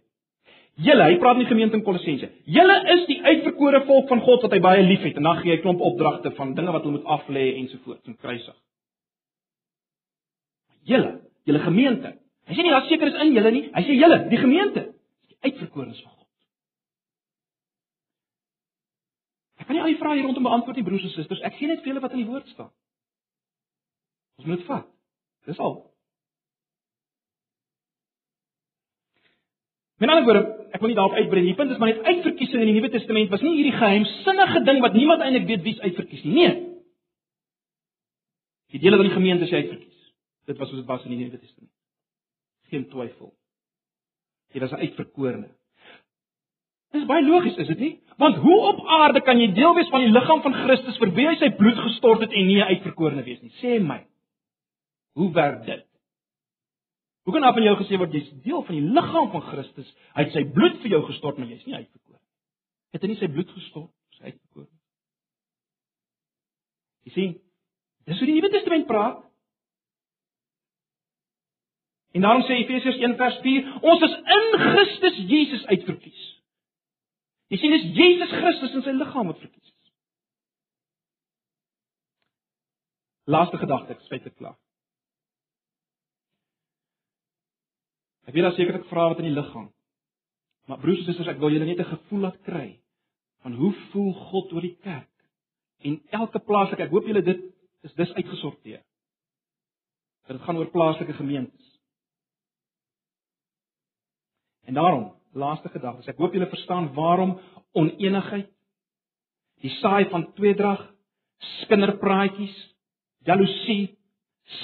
Julle, 0.87 1.03
hy 1.03 1.17
praat 1.17 1.39
nie 1.39 1.47
gemeente 1.49 1.75
in 1.75 1.83
Kolossense. 1.83 2.29
Julle 2.45 2.75
is 2.93 3.07
die 3.09 3.17
uitverkore 3.23 3.81
volk 3.89 4.11
van 4.11 4.21
God 4.23 4.45
wat 4.45 4.53
hy 4.53 4.59
baie 4.63 4.83
liefhet 4.85 5.17
en 5.17 5.25
dan 5.27 5.41
gee 5.41 5.55
hy 5.55 5.61
klomp 5.63 5.81
opdragte 5.83 6.31
van 6.37 6.53
dinge 6.55 6.75
wat 6.75 6.85
hulle 6.85 6.99
moet 6.99 7.09
aflê 7.17 7.47
ensovoorts 7.63 8.07
en 8.07 8.15
kruisig. 8.21 8.55
Julle, 10.87 11.17
julle 11.49 11.63
gemeente. 11.65 12.13
Hy 12.47 12.55
sê 12.55 12.63
nie 12.63 12.71
daar 12.71 12.85
seker 12.87 13.09
is 13.11 13.17
in 13.25 13.33
julle 13.35 13.51
nie. 13.51 13.65
Hy 13.73 13.83
sê 13.83 13.97
julle, 13.97 14.21
die 14.31 14.39
gemeente, 14.39 14.85
die 15.27 15.39
uitverkorenes 15.49 15.99
van 16.05 16.13
God. 16.13 16.27
Ek 19.57 19.67
kan 19.67 19.75
nie 19.75 19.83
al 19.83 19.91
die 19.91 19.99
vrae 19.99 20.15
hier 20.15 20.29
rondom 20.29 20.47
beantwoord 20.47 20.79
nie, 20.79 20.85
broers 20.87 21.09
en 21.09 21.15
susters. 21.17 21.43
Ek 21.43 21.57
sien 21.59 21.73
net 21.73 21.81
vir 21.81 21.91
julle 21.91 22.05
wat 22.05 22.15
in 22.15 22.21
die 22.21 22.29
woord 22.29 22.47
staan. 22.53 22.71
Ons 24.39 24.47
moet 24.53 24.63
vat. 24.69 24.87
Dis 25.49 25.59
al. 25.59 25.81
Met 29.97 30.09
ander 30.09 30.25
woorde, 30.27 30.67
ek 30.75 30.81
wil 30.83 30.91
nie 30.91 30.97
daarop 30.97 31.17
uitbrei 31.17 31.41
nie. 31.41 31.51
Die 31.55 31.57
punt 31.57 31.73
is 31.73 31.79
maar 31.81 31.89
net 31.89 32.05
uitverkiesing 32.05 32.61
in 32.61 32.69
die 32.69 32.75
Nuwe 32.77 32.91
Testament 32.93 33.31
was 33.33 33.41
nie 33.41 33.55
hierdie 33.57 33.77
geheimsinnige 33.79 34.61
ding 34.67 34.81
wat 34.83 34.93
niemand 34.93 35.23
eintlik 35.25 35.47
weet 35.49 35.63
wie's 35.65 35.79
uitverkies 35.81 36.25
nie. 36.27 36.35
Nee. 36.35 36.55
Die 38.75 38.81
dele 38.83 38.99
van 38.99 39.07
die 39.07 39.15
gemeente 39.15 39.47
is 39.47 39.55
uitverkies. 39.55 40.03
Dit 40.45 40.59
was 40.61 40.69
soos 40.69 40.83
dit 40.83 40.89
was 40.91 41.07
in 41.07 41.15
die 41.15 41.23
Nuwe 41.23 41.39
Testament. 41.39 41.73
Geen 42.69 42.85
twyfel. 42.91 43.33
Jy 44.53 44.61
was 44.61 44.75
'n 44.75 44.85
uitverkorene. 44.85 45.49
Dit 46.91 47.01
is 47.01 47.07
baie 47.07 47.25
logies, 47.25 47.57
is 47.57 47.67
dit 47.67 47.79
nie? 47.79 47.93
Want 48.17 48.35
hoe 48.35 48.59
op 48.69 48.85
aarde 48.85 49.21
kan 49.21 49.39
jy 49.39 49.51
deel 49.53 49.75
wees 49.75 49.89
van 49.89 50.05
die 50.05 50.11
liggaam 50.11 50.41
van 50.41 50.53
Christus 50.53 50.97
vir 50.97 51.11
wie 51.17 51.27
hy 51.27 51.35
sy 51.35 51.49
bloed 51.57 51.77
gestort 51.77 52.21
het 52.21 52.31
en 52.31 52.47
nie 52.47 52.61
'n 52.61 52.69
uitverkorene 52.69 53.23
wees 53.23 53.41
nie? 53.41 53.51
Sê 53.61 53.81
my. 53.81 54.05
Hoe 55.13 55.31
werk 55.33 55.65
dit? 55.65 55.86
Hoe 57.27 57.35
kan 57.35 57.43
af 57.43 57.53
van 57.53 57.63
jou 57.63 57.75
gesê 57.75 57.97
word 57.99 58.13
jy's 58.15 58.27
deel 58.45 58.61
van 58.63 58.75
die 58.77 58.93
liggaam 58.95 59.25
van 59.33 59.41
Christus? 59.49 59.87
Hy 60.15 60.23
het 60.23 60.29
sy 60.31 60.45
bloed 60.55 60.77
vir 60.79 60.93
jou 60.93 60.99
gestort, 61.09 61.35
maar 61.35 61.49
jy's 61.51 61.65
nie 61.67 61.73
uitverkore 61.75 62.21
nie. 62.21 62.29
Het 62.95 63.03
hy 63.03 63.07
nie 63.11 63.17
sy 63.19 63.27
bloed 63.33 63.49
gestort, 63.51 63.89
is 64.13 64.21
hy 64.21 64.29
uitverkore. 64.29 64.69
Jy 67.03 67.11
sien, 67.17 67.33
dis 68.07 68.21
hoe 68.21 68.29
die 68.29 68.35
Nuwe 68.37 68.51
Testament 68.53 68.87
praat. 68.87 69.17
En 72.15 72.23
daarom 72.23 72.45
sê 72.47 72.61
Efesiërs 72.61 73.01
1 73.03 73.17
vers 73.19 73.39
4, 73.43 73.73
ons 73.91 74.05
is 74.07 74.15
in 74.37 74.47
Christus 74.63 75.17
Jesus 75.33 75.65
uitverkies. 75.73 76.21
Jy 77.51 77.59
sien 77.59 77.75
dis 77.75 77.89
Jesus 77.99 78.37
Christus 78.37 78.77
in 78.79 78.85
sy 78.87 78.95
liggaam 78.95 79.33
wat 79.33 79.43
verkies 79.43 79.67
is. 79.67 79.91
Laaste 83.35 83.59
gedagte, 83.59 83.99
ek 83.99 84.07
spyt 84.07 84.31
dit 84.31 84.37
klaar. 84.39 84.55
Ek 88.27 88.35
weet 88.35 88.43
daar 88.43 88.57
sekerlik 88.57 88.87
vrae 88.89 89.11
wat 89.13 89.21
in 89.23 89.29
die 89.29 89.35
lig 89.35 89.51
gaan. 89.53 89.69
Maar 90.67 90.81
broers 90.83 90.99
en 90.99 91.07
susters, 91.07 91.29
ek 91.31 91.39
wil 91.39 91.53
julle 91.55 91.65
net 91.65 91.79
'n 91.79 91.93
gevoel 91.95 92.25
laat 92.25 92.41
kry 92.43 92.79
van 93.43 93.53
hoe 93.53 93.73
voel 93.91 94.13
God 94.13 94.53
oor 94.53 94.61
die 94.61 94.77
kerk 94.83 95.13
en 95.83 96.01
elke 96.11 96.39
plaaslike. 96.39 96.83
Ek 96.83 96.91
hoop 96.91 97.07
julle 97.07 97.21
dit 97.21 97.43
is 97.83 97.93
dis 97.93 98.13
uitgesorteer. 98.13 98.83
Dit 100.27 100.41
gaan 100.41 100.57
oor 100.57 100.71
plaaslike 100.71 101.13
gemeentes. 101.13 101.67
En 104.67 104.73
daarom, 104.73 105.13
laaste 105.31 105.69
gedagte, 105.69 106.09
ek 106.11 106.17
hoop 106.17 106.33
julle 106.33 106.49
verstaan 106.51 106.93
waarom 106.93 107.39
oneenigheid, 107.71 108.49
die 109.63 109.71
saai 109.79 110.09
van 110.09 110.33
tweedrag, 110.33 110.81
skinderpraatjies, 111.61 112.57
jaloesie, 113.23 113.97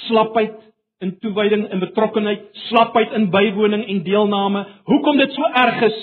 slapheid 0.06 0.73
in 1.04 1.14
toewyding 1.22 1.66
en 1.68 1.82
betrokkenheid, 1.82 2.48
slapheid 2.68 3.12
in 3.18 3.28
bywoning 3.30 3.84
en 3.88 4.02
deelname. 4.06 4.64
Hoekom 4.88 5.20
dit 5.20 5.32
so 5.36 5.50
erg 5.64 5.82
is? 5.90 6.00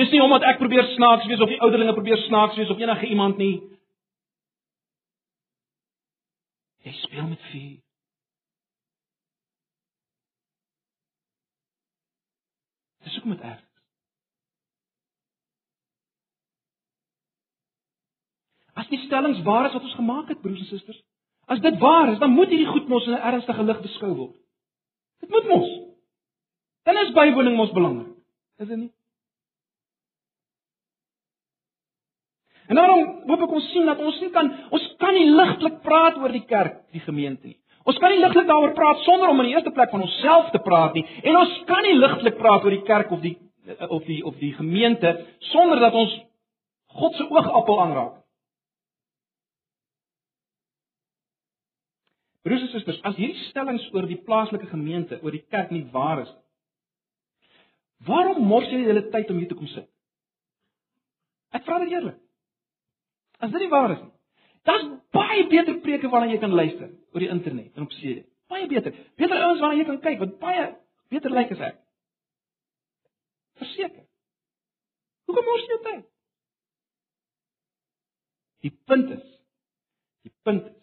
Dis 0.00 0.10
nie 0.12 0.22
omdat 0.24 0.46
ek 0.48 0.60
probeer 0.60 0.88
snaaks 0.94 1.28
wees 1.28 1.40
of 1.44 1.52
die 1.52 1.60
ouderlinge 1.60 1.94
probeer 1.96 2.20
snaaks 2.26 2.56
wees 2.56 2.70
of 2.72 2.80
enige 2.80 3.10
iemand 3.12 3.40
nie. 3.40 3.54
Jy 6.82 6.94
speel 7.02 7.28
met 7.28 7.50
vuur. 7.50 7.76
Dis 13.02 13.18
hoekom 13.18 13.36
dit 13.36 13.44
erg 13.44 13.60
is. 13.60 13.68
As 18.82 18.88
die 18.88 19.02
stellings 19.04 19.42
waar 19.44 19.68
is 19.68 19.76
wat 19.76 19.84
ons 19.84 19.98
gemaak 20.00 20.32
het, 20.32 20.40
broers 20.40 20.62
en 20.64 20.70
susters, 20.72 21.02
As 21.46 21.60
dit 21.60 21.78
waar 21.78 22.12
is, 22.12 22.18
dan 22.18 22.30
moet 22.30 22.48
hierdie 22.48 22.70
goed 22.70 22.88
mos 22.88 23.06
in 23.06 23.12
'n 23.12 23.26
ernstige 23.32 23.62
lig 23.62 23.80
beskou 23.82 24.14
word. 24.14 24.36
Dit 25.20 25.30
moet 25.30 25.48
mos. 25.48 25.68
Dan 26.82 26.96
is 26.96 27.12
bywoning 27.12 27.56
mos 27.56 27.72
belangrik. 27.72 28.14
Is 28.58 28.68
dit 28.68 28.78
nie? 28.78 28.92
En 32.66 32.78
daarom 32.78 33.02
hoop 33.26 33.42
ek 33.42 33.50
ons 33.50 33.70
sien 33.72 33.86
dat 33.86 33.98
ons 33.98 34.20
nie 34.20 34.30
kan 34.30 34.48
ons 34.70 34.94
kan 35.02 35.14
nie 35.14 35.28
ligtelik 35.30 35.82
praat 35.82 36.16
oor 36.16 36.32
die 36.32 36.46
kerk, 36.46 36.78
die 36.94 37.02
gemeente 37.04 37.46
nie. 37.46 37.58
Ons 37.84 37.98
kan 37.98 38.14
nie 38.14 38.20
ligtelik 38.22 38.46
daaroor 38.46 38.74
praat 38.76 39.02
sonder 39.02 39.28
om 39.28 39.40
in 39.42 39.50
die 39.50 39.54
eerste 39.56 39.74
plek 39.74 39.90
van 39.90 40.04
onsself 40.06 40.50
te 40.54 40.60
praat 40.62 40.94
nie. 40.94 41.04
En 41.22 41.36
ons 41.36 41.56
kan 41.66 41.82
nie 41.82 41.96
ligtelik 41.98 42.38
praat 42.38 42.64
oor 42.64 42.70
die 42.70 42.86
kerk 42.86 43.10
of 43.10 43.20
die 43.20 43.36
of 43.88 44.06
die 44.06 44.22
of 44.26 44.38
die 44.40 44.52
gemeente 44.54 45.12
sonder 45.52 45.80
dat 45.80 45.94
ons 45.94 46.14
God 46.92 47.14
se 47.14 47.28
oogappel 47.28 47.80
aanraak. 47.82 48.21
Broers 52.42 52.64
en 52.66 52.72
susters, 52.72 52.98
as 53.06 53.18
hierdie 53.18 53.38
stellings 53.48 53.84
oor 53.94 54.06
die 54.10 54.18
plaaslike 54.26 54.66
gemeente, 54.72 55.20
oor 55.22 55.34
die 55.34 55.44
kerk 55.52 55.70
nie 55.70 55.84
waar 55.94 56.24
is 56.24 56.30
nie. 56.32 56.40
Waarom 58.08 58.42
mors 58.50 58.66
jy 58.66 58.80
julle 58.82 59.04
tyd 59.12 59.30
om 59.30 59.38
hier 59.38 59.50
te 59.52 59.58
kom 59.58 59.68
sit? 59.70 59.86
Ek 61.54 61.62
vra 61.68 61.78
dit 61.84 61.94
eerlik. 61.94 62.18
As 63.38 63.52
dit 63.52 63.62
nie 63.62 63.70
waar 63.70 63.94
is 63.94 64.02
nie, 64.02 64.10
daar's 64.66 64.88
baie 65.14 65.44
beter 65.50 65.78
preke 65.84 66.10
waarna 66.10 66.32
jy 66.32 66.40
kan 66.42 66.54
luister 66.54 66.90
oor 67.12 67.22
die 67.22 67.30
internet 67.30 67.76
en 67.76 67.86
op 67.86 67.94
CD. 67.94 68.24
Baie 68.50 68.66
beter. 68.70 68.96
Beter 69.18 69.44
ouens 69.46 69.62
waarna 69.62 69.78
jy 69.78 69.86
kan 69.86 70.02
kyk 70.02 70.18
wat 70.24 70.36
baie 70.42 70.66
beter 71.14 71.34
lyk 71.34 71.54
as 71.54 71.64
ek. 71.70 71.78
Verseker. 73.62 74.06
Hoekom 75.30 75.46
mors 75.46 75.62
jy 75.62 75.74
jou 75.76 75.80
tyd? 75.86 76.04
Die 78.66 78.74
punt 78.90 79.10
is, 79.14 79.26
die 80.26 80.34
punt 80.46 80.66
is 80.70 80.81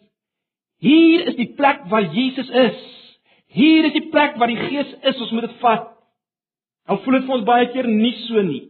Hier 0.80 1.26
is 1.28 1.36
die 1.36 1.50
plek 1.56 1.84
waar 1.92 2.08
Jesus 2.14 2.48
is. 2.48 2.84
Hier 3.52 3.84
is 3.84 3.92
die 3.92 4.08
plek 4.08 4.38
waar 4.40 4.48
die 4.48 4.60
Gees 4.60 4.92
is. 5.02 5.18
Ons 5.20 5.32
moet 5.36 5.44
dit 5.44 5.56
vat. 5.60 5.90
Al 6.88 7.00
voel 7.04 7.18
dit 7.18 7.26
vir 7.26 7.36
ons 7.36 7.48
baie 7.48 7.66
keer 7.74 7.88
nie 7.88 8.14
so 8.24 8.42
nie. 8.46 8.62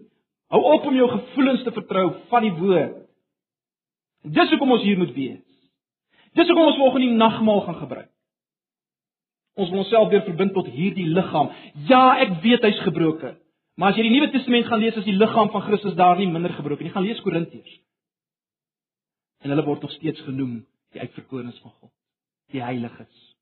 Hou 0.51 0.61
op 0.73 0.89
om 0.91 0.97
jou 0.99 1.07
gevoelens 1.13 1.63
te 1.63 1.73
vertrou 1.73 2.09
van 2.33 2.47
die 2.47 2.55
woord. 2.57 2.97
Dis 4.27 4.51
hoekom 4.51 4.75
ons 4.75 4.83
hier 4.85 4.99
moet 4.99 5.13
wees. 5.15 5.45
Dis 6.37 6.51
hoekom 6.51 6.73
ons 6.73 6.81
volgende 6.81 7.07
die 7.07 7.21
nagmaal 7.21 7.63
gaan 7.69 7.79
gebruik. 7.85 8.11
Ons 9.61 9.71
wil 9.71 9.85
onsself 9.85 10.11
weer 10.11 10.27
verbind 10.27 10.53
tot 10.57 10.67
hierdie 10.73 11.07
liggaam. 11.15 11.53
Ja, 11.87 12.19
ek 12.23 12.41
weet 12.43 12.67
hy's 12.67 12.83
gebroken. 12.83 13.39
Maar 13.79 13.95
as 13.95 14.01
jy 14.01 14.09
die 14.09 14.13
Nuwe 14.17 14.33
Testament 14.35 14.67
gaan 14.67 14.83
lees, 14.83 14.99
is 14.99 15.07
die 15.07 15.17
liggaam 15.17 15.53
van 15.55 15.65
Christus 15.69 15.97
daar 15.99 16.19
nie 16.19 16.29
minder 16.31 16.53
gebroken 16.59 16.87
nie. 16.87 16.93
Gaan 16.95 17.07
lees 17.07 17.23
Korintiërs. 17.23 17.79
En 19.47 19.55
hulle 19.55 19.65
word 19.65 19.87
nog 19.87 19.95
steeds 19.95 20.21
genoem 20.27 20.61
die 20.93 21.07
uitverkorenes 21.07 21.63
van 21.63 21.73
God 21.79 21.95
die 22.53 22.63
heiliges. 22.63 23.37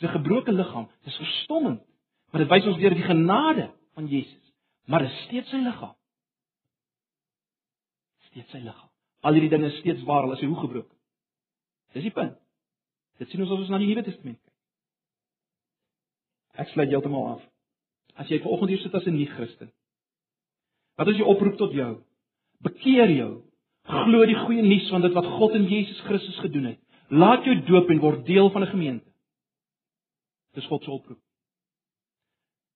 Dis 0.00 0.08
'n 0.08 0.16
gebroke 0.18 0.52
liggaam, 0.52 0.88
dis 1.04 1.16
verstommend, 1.16 1.82
maar 2.30 2.40
dit 2.40 2.50
wys 2.50 2.66
ons 2.66 2.76
weer 2.76 2.94
die 2.94 3.02
genade 3.02 3.70
van 3.94 4.06
Jesus. 4.06 4.52
Maar 4.86 5.04
dit 5.04 5.10
is 5.10 5.24
steeds 5.24 5.50
sy 5.50 5.56
liggaam. 5.56 5.96
Steeds 8.30 8.50
sy 8.50 8.58
liggaam. 8.58 8.90
Al 9.20 9.32
hierdie 9.32 9.50
dinge 9.50 9.66
is 9.66 9.78
steeds 9.78 10.02
waar 10.02 10.22
al 10.22 10.32
is 10.32 10.40
hy 10.40 10.46
hoe 10.46 10.60
gebroken. 10.60 10.96
Dis 11.92 12.02
die 12.02 12.14
punt. 12.14 12.38
Dit 13.18 13.28
sien 13.28 13.42
ons 13.42 13.50
as 13.50 13.58
ons 13.58 13.68
na 13.68 13.78
die 13.78 13.90
Nuwe 13.90 14.02
Testament 14.06 14.38
kyk. 14.40 14.54
Ek 16.64 16.68
sluit 16.72 16.88
heeltemal 16.88 17.26
af. 17.34 17.42
As 18.16 18.28
jy 18.28 18.40
vanoggend 18.40 18.72
hier 18.72 18.82
sit 18.82 18.94
as 18.94 19.06
'n 19.06 19.16
nie-Christen, 19.16 19.72
wat 20.96 21.08
is 21.08 21.16
die 21.16 21.24
oproep 21.24 21.56
tot 21.56 21.72
jou? 21.72 22.02
Bekeer 22.60 23.10
jou. 23.10 23.42
Glo 23.84 24.26
die 24.26 24.36
goeie 24.36 24.62
nuus 24.62 24.88
van 24.90 25.00
dit 25.00 25.12
wat 25.12 25.24
God 25.24 25.54
in 25.54 25.64
Jesus 25.68 26.00
Christus 26.00 26.38
gedoen 26.38 26.64
het. 26.64 26.80
Laat 27.10 27.44
jou 27.44 27.56
doop 27.66 27.90
en 27.90 27.98
word 27.98 28.26
deel 28.26 28.50
van 28.50 28.62
'n 28.62 28.70
gemeente. 28.70 29.10
Dis 30.54 30.66
God 30.66 30.84
se 30.84 30.90
oproep. 30.90 31.18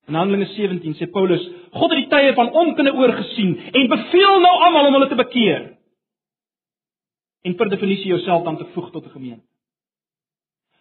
In 0.06 0.14
Handelinge 0.14 0.46
17 0.46 0.94
sê 0.94 1.06
Paulus, 1.10 1.44
God 1.72 1.90
het 1.90 2.02
die 2.02 2.10
tye 2.12 2.34
van 2.34 2.52
onkunde 2.52 2.92
oorgesien 2.92 3.56
en 3.72 3.88
beveel 3.88 4.40
nou 4.40 4.54
almal 4.66 4.86
om 4.86 4.92
hulle 4.92 5.08
te 5.08 5.14
bekeer. 5.14 5.62
En 7.42 7.54
per 7.54 7.68
definisie 7.68 8.12
jouself 8.12 8.44
dan 8.44 8.56
te 8.56 8.66
voeg 8.74 8.90
tot 8.90 9.04
'n 9.04 9.16
gemeente. 9.16 9.46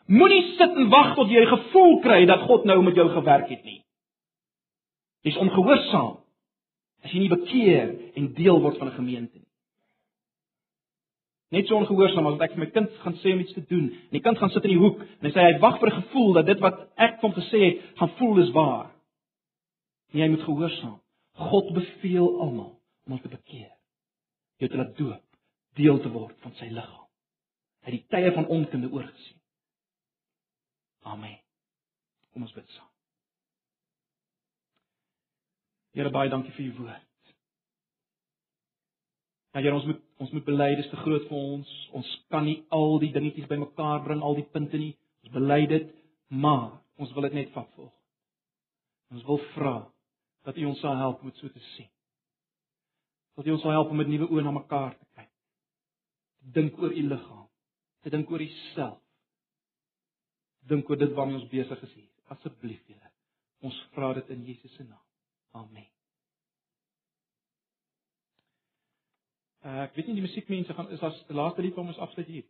Moenie 0.06 0.56
sit 0.58 0.76
en 0.76 0.89
wag 0.89 1.16
tot 1.16 1.30
jy 1.30 1.45
gevoel 1.45 1.99
kry 2.04 2.26
dat 2.26 2.43
God 2.49 2.66
nou 2.68 2.82
met 2.84 2.95
jou 2.95 3.10
gewerk 3.10 3.49
het 3.49 3.64
nie. 3.64 3.80
Jy's 5.24 5.39
ongehoorsaam 5.39 6.18
as 7.04 7.12
jy 7.12 7.20
nie 7.20 7.32
bekeer 7.32 7.95
en 8.16 8.34
deel 8.34 8.60
word 8.62 8.78
van 8.78 8.88
'n 8.88 8.99
gemeente 8.99 9.38
nie. 9.38 9.53
Net 11.54 11.70
so 11.70 11.78
ongehoorsaam 11.78 12.26
as 12.28 12.38
wat 12.39 12.47
ek 12.47 12.56
vir 12.56 12.64
my 12.64 12.70
kind 12.74 12.95
gaan 13.04 13.16
sê 13.22 13.34
om 13.36 13.43
iets 13.43 13.54
te 13.54 13.62
doen. 13.70 13.91
En 14.10 14.18
die 14.18 14.24
kind 14.26 14.39
gaan 14.41 14.51
sit 14.54 14.66
in 14.66 14.74
die 14.74 14.82
hoek 14.82 15.04
en 15.04 15.28
hy 15.28 15.32
sê 15.36 15.43
hy 15.45 15.60
wag 15.62 15.80
vir 15.82 15.89
'n 15.91 15.99
gevoel 16.01 16.34
dat 16.39 16.49
dit 16.49 16.60
wat 16.66 16.80
ek 16.97 17.22
hom 17.22 17.34
gesê 17.34 17.60
het, 17.66 17.84
gaan 17.99 18.16
voel 18.18 18.41
is 18.41 18.51
waar. 18.58 18.89
En 20.14 20.20
jy 20.20 20.30
moet 20.30 20.47
gehoorsaam. 20.47 20.99
God 21.34 21.74
beveel 21.74 22.28
almal 22.41 22.74
om 23.06 23.14
ons 23.14 23.22
te 23.22 23.30
bekeer. 23.30 23.72
Jy 24.58 24.68
te 24.68 24.78
laat 24.78 24.97
doop, 24.97 25.24
deel 25.76 25.99
te 25.99 26.10
word 26.10 26.36
van 26.41 26.54
sy 26.56 26.70
liggaam. 26.70 27.08
Hy 27.84 27.91
het 27.91 27.99
die 27.99 28.08
tye 28.10 28.32
van 28.32 28.47
onkunde 28.47 28.89
oorgesien. 28.91 29.39
Amen. 31.04 31.39
Kom 32.34 32.41
ons 32.41 32.54
bid 32.54 32.70
saam. 32.70 32.89
Here 35.93 36.10
baie 36.10 36.30
dankie 36.30 36.54
vir 36.56 36.66
u 36.66 36.76
woord. 36.78 37.10
Ja, 39.54 39.62
Here 39.62 39.76
ons 39.76 39.86
moet 39.86 40.01
ons 40.24 40.32
moet 40.36 40.46
bely 40.48 40.70
dis 40.80 40.90
te 40.92 41.00
groot 41.04 41.26
vir 41.30 41.40
ons. 41.40 41.74
Ons 41.98 42.10
kan 42.34 42.46
nie 42.48 42.62
al 42.74 42.98
die 43.04 43.12
dingetjies 43.16 43.50
bymekaar 43.50 44.04
bring, 44.06 44.24
al 44.24 44.38
die 44.40 44.48
punte 44.56 44.80
nie. 44.80 44.94
Ons 45.24 45.36
bely 45.36 45.62
dit, 45.72 45.92
maar 46.30 46.80
ons 47.02 47.12
wil 47.16 47.28
dit 47.28 47.40
net 47.42 47.52
vat 47.56 47.70
volg. 47.78 47.94
Ons 49.14 49.26
wil 49.28 49.42
vra 49.54 49.76
dat 50.48 50.58
U 50.58 50.66
ons 50.72 50.82
sal 50.84 50.98
help 51.00 51.22
om 51.22 51.32
dit 51.32 51.42
so 51.42 51.52
te 51.54 51.64
sien. 51.74 51.90
Dat 53.38 53.48
U 53.48 53.56
ons 53.56 53.64
sal 53.66 53.76
help 53.76 53.94
om 53.94 54.02
met 54.02 54.10
nuwe 54.10 54.30
oë 54.30 54.46
na 54.46 54.54
mekaar 54.56 54.98
te 54.98 55.08
kyk. 55.18 55.32
Dink 56.58 56.82
oor 56.82 56.92
U 56.92 57.08
liggaam. 57.14 57.48
Te 58.04 58.12
dink 58.14 58.32
oor 58.32 58.44
Uself. 58.44 59.00
Dink 60.68 60.90
oor 60.90 61.00
dit 61.00 61.16
waarmee 61.16 61.42
ons 61.42 61.50
besig 61.52 61.88
is 61.90 61.98
hier. 61.98 62.12
Asseblief, 62.34 62.84
Here. 62.88 63.12
Ons 63.64 63.80
vra 63.96 64.14
dit 64.20 64.36
in 64.36 64.46
Jesus 64.48 64.76
se 64.76 64.84
naam. 64.84 65.04
Amen. 65.54 65.93
Uh, 69.64 69.86
ek 69.86 69.95
weet 69.95 70.09
nie 70.09 70.18
die 70.18 70.26
musiekmense 70.26 70.74
gaan 70.76 70.89
is 70.91 71.03
as 71.07 71.22
laaste 71.32 71.64
lied 71.64 71.78
om 71.80 71.88
ons 71.88 72.01
afsluit 72.03 72.28
hier. 72.28 72.47